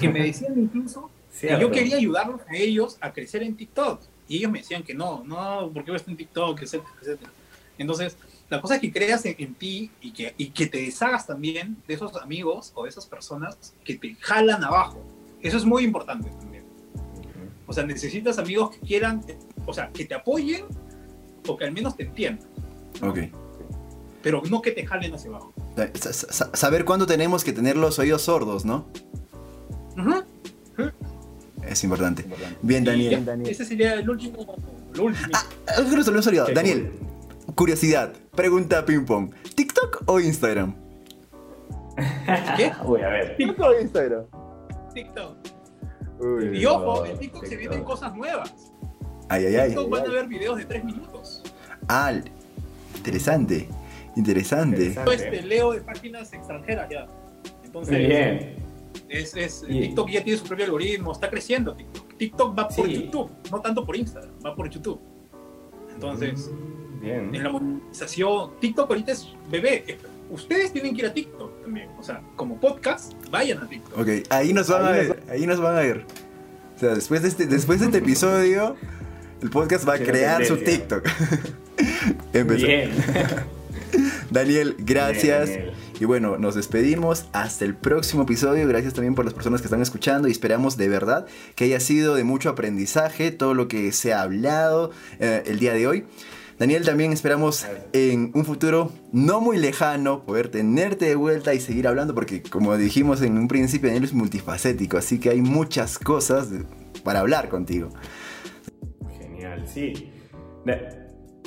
[0.00, 1.60] Que me decían incluso que Cierto.
[1.60, 4.00] yo quería ayudarlos a ellos a crecer en TikTok.
[4.28, 7.32] Y ellos me decían que no, no, porque voy a estar en TikTok, etcétera, etcétera.
[7.78, 8.16] Entonces,
[8.52, 11.76] la cosa es que creas en, en ti y que, y que te deshagas también
[11.88, 15.02] de esos amigos o de esas personas que te jalan abajo.
[15.40, 16.62] Eso es muy importante también.
[17.66, 19.24] O sea, necesitas amigos que quieran,
[19.66, 20.64] o sea, que te apoyen
[21.48, 22.46] o que al menos te entiendan,
[23.02, 23.18] Ok.
[24.22, 25.52] pero no que te jalen hacia abajo.
[25.94, 28.86] Sa- sa- Saber cuándo tenemos que tener los oídos sordos, ¿no?
[29.96, 30.22] Ujú.
[31.66, 32.22] Es importante.
[32.22, 32.58] Importante.
[32.60, 33.04] Bien, Daniel.
[33.10, 33.50] ya, Bien, Daniel.
[33.50, 34.56] Ese sería el último.
[34.94, 35.28] Lo último.
[36.46, 36.92] Qué Daniel,
[37.54, 38.12] curiosidad.
[38.34, 39.32] Pregunta ping pong.
[39.54, 40.74] ¿TikTok o Instagram?
[42.56, 42.72] ¿Qué?
[42.84, 43.36] Uy, a ver.
[43.36, 44.24] TikTok o Instagram.
[44.94, 45.36] TikTok.
[46.20, 48.52] Uy, Y ojo, no, en TikTok se vienen cosas nuevas.
[49.28, 49.68] Ay, ay, En ay.
[49.68, 51.42] TikTok van a ver videos de 3 minutos.
[51.88, 52.12] Ah,
[52.96, 53.68] interesante.
[54.16, 54.94] Interesante.
[54.94, 57.06] Yo este, leo de páginas extranjeras ya.
[57.64, 58.56] Entonces, Muy bien.
[59.08, 62.16] Es, TikTok ya tiene su propio algoritmo, está creciendo TikTok.
[62.16, 62.94] TikTok va por Sí.
[62.94, 65.00] YouTube, no tanto por Instagram, va por YouTube.
[65.94, 66.50] Entonces,
[67.02, 67.34] Bien.
[67.34, 69.98] en la monetización, TikTok ahorita es bebé.
[70.30, 71.88] Ustedes tienen que ir a TikTok también.
[71.98, 73.98] O sea, como podcast, vayan a TikTok.
[73.98, 75.22] Ok, ahí nos van a Ahí nos ver.
[75.28, 76.06] Ahí nos van a ver.
[76.76, 78.76] O sea, después de este, después de este episodio,
[79.42, 80.56] el podcast va a crear su.
[80.56, 81.06] TikTok.
[82.32, 82.66] Empezó.
[82.66, 82.92] Bien.
[84.30, 85.48] Daniel, gracias.
[85.48, 85.82] Bien, Daniel.
[86.02, 88.66] Y bueno, nos despedimos hasta el próximo episodio.
[88.66, 92.14] Gracias también por las personas que están escuchando y esperamos de verdad que haya sido
[92.14, 94.90] de mucho aprendizaje todo lo que se ha hablado
[95.20, 96.04] eh, el día de hoy.
[96.62, 101.88] Daniel, también esperamos en un futuro no muy lejano poder tenerte de vuelta y seguir
[101.88, 106.50] hablando porque como dijimos en un principio, Daniel es multifacético, así que hay muchas cosas
[107.02, 107.88] para hablar contigo.
[109.18, 110.12] Genial, sí.
[110.64, 110.78] Da-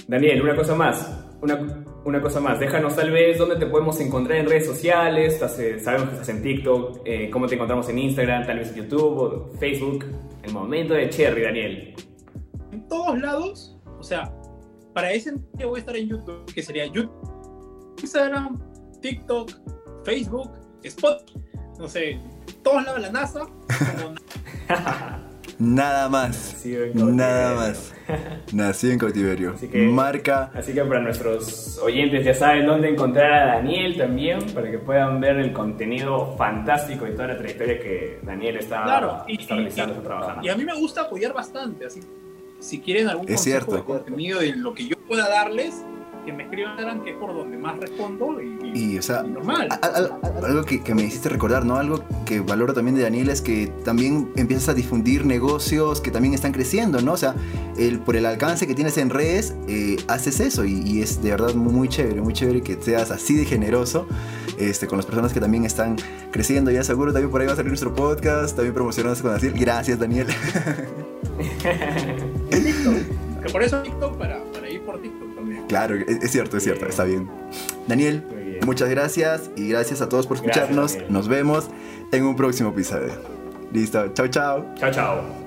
[0.08, 1.10] Daniel, una cosa más.
[1.42, 2.60] Una, una cosa más.
[2.60, 5.36] Déjanos tal vez dónde te podemos encontrar en redes sociales.
[5.36, 7.02] Estás, eh, sabemos que estás en TikTok.
[7.06, 10.06] eh, cómo te encontramos en Instagram, tal vez en YouTube o Facebook.
[10.44, 11.94] El momento de Cherry, Daniel.
[12.74, 14.32] En todos lados, o sea,
[14.96, 17.12] para ese día voy a estar en YouTube, que sería YouTube,
[18.02, 18.58] Instagram,
[19.02, 19.52] TikTok,
[20.06, 20.52] Facebook,
[20.84, 21.40] Spotify,
[21.78, 22.18] no sé,
[22.64, 24.16] todos lados la NASA, como
[25.58, 26.54] Nada más.
[26.54, 27.16] Nacido en cautiverio.
[27.16, 27.94] Nada más.
[28.52, 29.52] Nacido en cautiverio.
[29.56, 30.52] Así que- Marca.
[30.54, 35.22] Así que para nuestros oyentes ya saben dónde encontrar a Daniel también, para que puedan
[35.22, 39.58] ver el contenido fantástico y toda la trayectoria que Daniel está, Claro, y, está y-
[39.60, 40.46] realizando, y- está trabajando.
[40.46, 42.02] y a mí me gusta apoyar bastante, así
[42.66, 43.76] si quieren algún Es consejo cierto.
[43.76, 45.84] de contenido de lo que yo pueda darles,
[46.26, 49.68] que me escriban que es por donde más respondo y, Y, o sea, y normal.
[49.72, 51.78] a- a- algo que, que me hiciste recordar, ¿no?
[51.78, 56.34] Algo que valoro también de Daniel es que también empiezas a difundir negocios que también
[56.34, 57.14] están creciendo, ¿no?
[57.14, 57.36] O sea,
[57.78, 61.54] el, por el alcance que tienes en redes, eh, haces eso y, es de verdad
[61.56, 64.08] muy, muy chévere, muy chévere que seas así de generoso
[64.58, 65.96] este, con las personas que también están
[66.32, 66.72] creciendo.
[66.72, 69.54] Ya seguro también por ahí va a salir nuestro podcast, también promocionados con Daniel.
[69.58, 70.28] Gracias, Daniel.
[73.46, 75.25] Que por eso TikTok para, para ir por TikTok.
[75.68, 77.30] Claro, es, es cierto, es cierto, está bien.
[77.88, 78.60] Daniel, bien.
[78.66, 80.98] muchas gracias y gracias a todos por escucharnos.
[81.10, 81.70] Nos vemos
[82.12, 83.14] en un próximo episodio.
[83.72, 84.66] Listo, chao, chao.
[84.78, 85.45] Chao, chao.